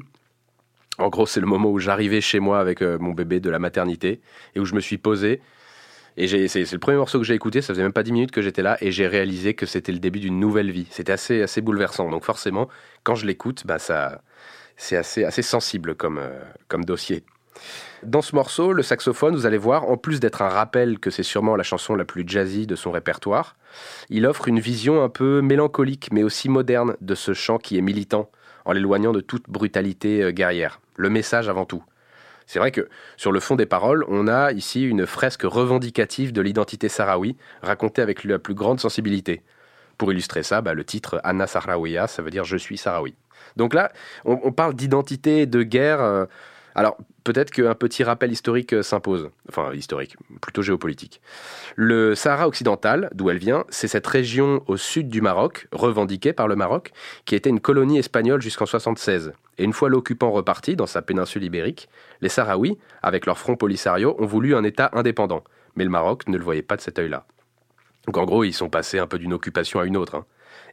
En 0.97 1.09
gros, 1.09 1.25
c'est 1.25 1.39
le 1.39 1.47
moment 1.47 1.69
où 1.69 1.79
j'arrivais 1.79 2.21
chez 2.21 2.39
moi 2.39 2.59
avec 2.59 2.81
euh, 2.81 2.97
mon 2.99 3.11
bébé 3.11 3.39
de 3.39 3.49
la 3.49 3.59
maternité 3.59 4.21
et 4.55 4.59
où 4.59 4.65
je 4.65 4.73
me 4.73 4.79
suis 4.79 4.97
posé. 4.97 5.41
Et 6.17 6.47
c'est 6.49 6.69
le 6.69 6.79
premier 6.79 6.97
morceau 6.97 7.17
que 7.19 7.25
j'ai 7.25 7.35
écouté, 7.35 7.61
ça 7.61 7.73
faisait 7.73 7.83
même 7.83 7.93
pas 7.93 8.03
10 8.03 8.11
minutes 8.11 8.31
que 8.31 8.41
j'étais 8.41 8.61
là 8.61 8.77
et 8.81 8.91
j'ai 8.91 9.07
réalisé 9.07 9.53
que 9.53 9.65
c'était 9.65 9.93
le 9.93 9.99
début 9.99 10.19
d'une 10.19 10.37
nouvelle 10.37 10.69
vie. 10.69 10.87
C'était 10.91 11.13
assez, 11.13 11.41
assez 11.41 11.61
bouleversant. 11.61 12.09
Donc 12.09 12.25
forcément, 12.25 12.67
quand 13.03 13.15
je 13.15 13.25
l'écoute, 13.25 13.65
bah 13.65 13.79
ça, 13.79 14.21
c'est 14.75 14.97
assez, 14.97 15.23
assez 15.23 15.41
sensible 15.41 15.95
comme, 15.95 16.19
comme 16.67 16.83
dossier. 16.83 17.23
Dans 18.03 18.21
ce 18.21 18.35
morceau, 18.35 18.71
le 18.71 18.83
saxophone, 18.83 19.35
vous 19.35 19.45
allez 19.45 19.57
voir, 19.57 19.89
en 19.89 19.97
plus 19.97 20.19
d'être 20.19 20.41
un 20.41 20.49
rappel 20.49 20.99
que 20.99 21.09
c'est 21.09 21.23
sûrement 21.23 21.55
la 21.55 21.63
chanson 21.63 21.95
la 21.95 22.05
plus 22.05 22.23
jazzy 22.25 22.65
de 22.65 22.75
son 22.75 22.91
répertoire, 22.91 23.55
il 24.09 24.25
offre 24.25 24.47
une 24.47 24.59
vision 24.59 25.03
un 25.03 25.09
peu 25.09 25.41
mélancolique 25.41 26.09
mais 26.11 26.23
aussi 26.23 26.47
moderne 26.49 26.95
de 27.01 27.15
ce 27.15 27.33
chant 27.33 27.57
qui 27.57 27.77
est 27.77 27.81
militant, 27.81 28.29
en 28.65 28.71
l'éloignant 28.71 29.11
de 29.11 29.21
toute 29.21 29.49
brutalité 29.49 30.23
euh, 30.23 30.31
guerrière. 30.31 30.79
Le 30.95 31.09
message 31.09 31.49
avant 31.49 31.65
tout. 31.65 31.83
C'est 32.45 32.59
vrai 32.59 32.71
que 32.71 32.89
sur 33.15 33.31
le 33.31 33.39
fond 33.39 33.55
des 33.55 33.65
paroles, 33.65 34.05
on 34.07 34.27
a 34.27 34.51
ici 34.53 34.83
une 34.83 35.05
fresque 35.05 35.43
revendicative 35.43 36.33
de 36.33 36.41
l'identité 36.41 36.89
sahraoui, 36.89 37.37
racontée 37.61 38.01
avec 38.01 38.23
la 38.23 38.39
plus 38.39 38.55
grande 38.55 38.79
sensibilité. 38.79 39.43
Pour 39.99 40.11
illustrer 40.11 40.43
ça, 40.43 40.61
bah, 40.61 40.73
le 40.73 40.83
titre 40.83 41.21
Anna 41.23 41.45
Sahraouia, 41.45 42.07
ça 42.07 42.23
veut 42.23 42.31
dire 42.31 42.45
Je 42.45 42.57
suis 42.57 42.77
sahraoui. 42.77 43.13
Donc 43.55 43.73
là, 43.73 43.91
on, 44.25 44.51
parle 44.51 44.73
d'identité, 44.73 45.45
de 45.45 45.61
guerre. 45.61 46.01
euh, 46.01 46.25
alors 46.75 46.97
peut-être 47.23 47.51
qu'un 47.51 47.75
petit 47.75 48.03
rappel 48.03 48.31
historique 48.31 48.73
euh, 48.73 48.81
s'impose. 48.83 49.29
Enfin, 49.49 49.73
historique, 49.73 50.15
plutôt 50.41 50.61
géopolitique. 50.61 51.21
Le 51.75 52.15
Sahara 52.15 52.47
occidental, 52.47 53.09
d'où 53.13 53.29
elle 53.29 53.37
vient, 53.37 53.65
c'est 53.69 53.87
cette 53.87 54.07
région 54.07 54.63
au 54.67 54.77
sud 54.77 55.09
du 55.09 55.21
Maroc, 55.21 55.67
revendiquée 55.71 56.33
par 56.33 56.47
le 56.47 56.55
Maroc, 56.55 56.91
qui 57.25 57.35
était 57.35 57.49
une 57.49 57.59
colonie 57.59 57.99
espagnole 57.99 58.41
jusqu'en 58.41 58.65
76. 58.65 59.33
Et 59.57 59.63
une 59.63 59.73
fois 59.73 59.89
l'occupant 59.89 60.31
reparti 60.31 60.75
dans 60.75 60.85
sa 60.87 61.01
péninsule 61.01 61.43
ibérique, 61.43 61.89
les 62.21 62.29
Sahraouis, 62.29 62.77
avec 63.01 63.25
leur 63.25 63.37
front 63.37 63.55
polisario, 63.55 64.15
ont 64.19 64.25
voulu 64.25 64.55
un 64.55 64.63
État 64.63 64.89
indépendant. 64.93 65.43
Mais 65.75 65.83
le 65.83 65.89
Maroc 65.89 66.27
ne 66.27 66.37
le 66.37 66.43
voyait 66.43 66.61
pas 66.61 66.77
de 66.77 66.81
cet 66.81 66.99
œil-là. 66.99 67.25
Donc 68.05 68.17
en 68.17 68.25
gros, 68.25 68.43
ils 68.43 68.53
sont 68.53 68.69
passés 68.69 68.99
un 68.99 69.07
peu 69.07 69.19
d'une 69.19 69.33
occupation 69.33 69.79
à 69.79 69.85
une 69.85 69.97
autre. 69.97 70.15
hein. 70.15 70.25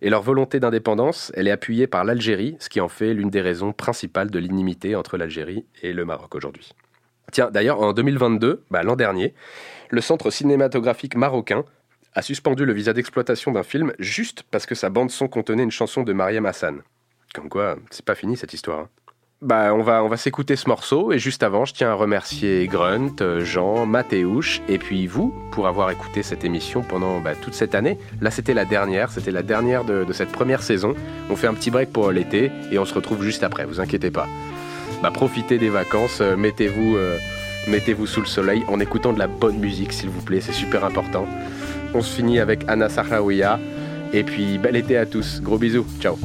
Et 0.03 0.11
leur 0.11 0.23
volonté 0.23 0.61
d'indépendance, 0.61 1.33
elle 1.35 1.49
est 1.49 1.53
appuyée 1.53 1.87
par 1.87 2.05
l'Algérie, 2.05 2.57
ce 2.61 2.69
qui 2.69 2.81
en 2.81 2.89
fait 2.89 3.15
l'une 3.15 3.31
des 3.31 3.41
raisons 3.41 3.73
principales 3.73 4.31
de 4.31 4.39
l'inimité 4.39 4.95
entre 4.95 5.17
l'Algérie 5.17 5.65
et 5.83 5.93
le 5.93 6.05
Maroc 6.05 6.35
aujourd'hui. 6.35 6.73
Tiens, 7.33 7.51
d'ailleurs, 7.51 7.81
en 7.81 7.93
2022, 7.93 8.65
bah, 8.71 8.83
l'an 8.83 8.97
dernier, 8.97 9.35
le 9.91 10.01
centre 10.01 10.31
cinématographique 10.31 11.17
marocain 11.17 11.65
a 12.15 12.23
suspendu 12.23 12.65
le 12.65 12.73
visa 12.73 12.93
d'exploitation 12.93 13.53
d'un 13.53 13.63
film 13.63 13.93
juste 13.99 14.45
parce 14.51 14.67
que 14.67 14.75
sa 14.75 14.91
bande-son 14.91 15.29
contenait 15.29 15.65
une 15.65 15.71
chanson 15.71 16.03
de 16.03 16.13
Mariam 16.13 16.47
Hassan. 16.47 16.83
Comme 17.35 17.49
quoi, 17.49 17.77
c'est 17.91 18.05
pas 18.05 18.15
fini 18.15 18.37
cette 18.37 18.55
histoire. 18.55 18.81
hein. 18.81 18.89
Bah, 19.43 19.75
on 19.75 19.83
va, 19.83 20.17
s'écouter 20.17 20.57
ce 20.57 20.67
morceau 20.67 21.13
et 21.13 21.19
juste 21.19 21.43
avant, 21.43 21.67
je 21.67 21.75
tiens 21.75 21.91
à 21.91 21.95
remercier 21.95 22.67
Grunt, 22.69 23.17
euh, 23.21 23.45
Jean, 23.45 23.85
Mathéouche 23.85 24.63
et 24.67 24.79
puis 24.79 25.07
vous 25.07 25.35
pour 25.53 25.67
avoir 25.67 25.91
écouté 25.91 26.23
cette 26.23 26.43
émission 26.43 26.81
pendant 26.81 27.21
bah, 27.21 27.35
toute 27.35 27.53
cette 27.53 27.75
année. 27.75 27.99
Là, 28.23 28.31
c'était 28.31 28.55
la 28.55 28.65
dernière, 28.65 29.11
c'était 29.11 29.31
la 29.31 29.43
dernière 29.43 29.85
de, 29.85 30.11
cette 30.13 30.33
première 30.33 30.63
saison. 30.63 30.95
On 31.29 31.37
fait 31.37 31.49
un 31.49 31.55
petit 31.55 31.71
break 31.71 31.93
pour 31.93 32.11
l'été 32.13 32.51
et 32.73 32.79
on 32.79 32.87
se 32.87 32.95
retrouve 32.95 33.23
juste 33.23 33.43
après, 33.43 33.67
vous 33.67 33.79
inquiétez 33.79 34.11
pas. 34.11 34.27
Bah, 35.03 35.11
profitez 35.11 35.59
des 35.59 35.69
vacances, 35.69 36.23
euh, 36.23 36.35
mettez-vous 36.35 36.97
euh, 36.97 37.19
mettez-vous 37.69 38.07
sous 38.07 38.21
le 38.21 38.27
soleil 38.27 38.65
en 38.69 38.81
écoutant 38.81 39.13
de 39.13 39.19
la 39.19 39.27
bonne 39.27 39.59
musique, 39.59 39.93
s'il 39.93 40.09
vous 40.09 40.23
plaît, 40.23 40.41
c'est 40.41 40.53
super 40.53 40.83
important. 40.83 41.27
On 41.93 42.01
se 42.01 42.17
finit 42.17 42.41
avec 42.41 42.65
Anna 42.69 42.89
Sahraouia 42.89 43.61
et 44.15 44.23
puis 44.23 44.57
bel 44.57 44.77
été 44.77 44.97
à 44.97 45.05
tous. 45.05 45.43
Gros 45.43 45.59
bisous, 45.59 45.85
ciao. 46.01 46.17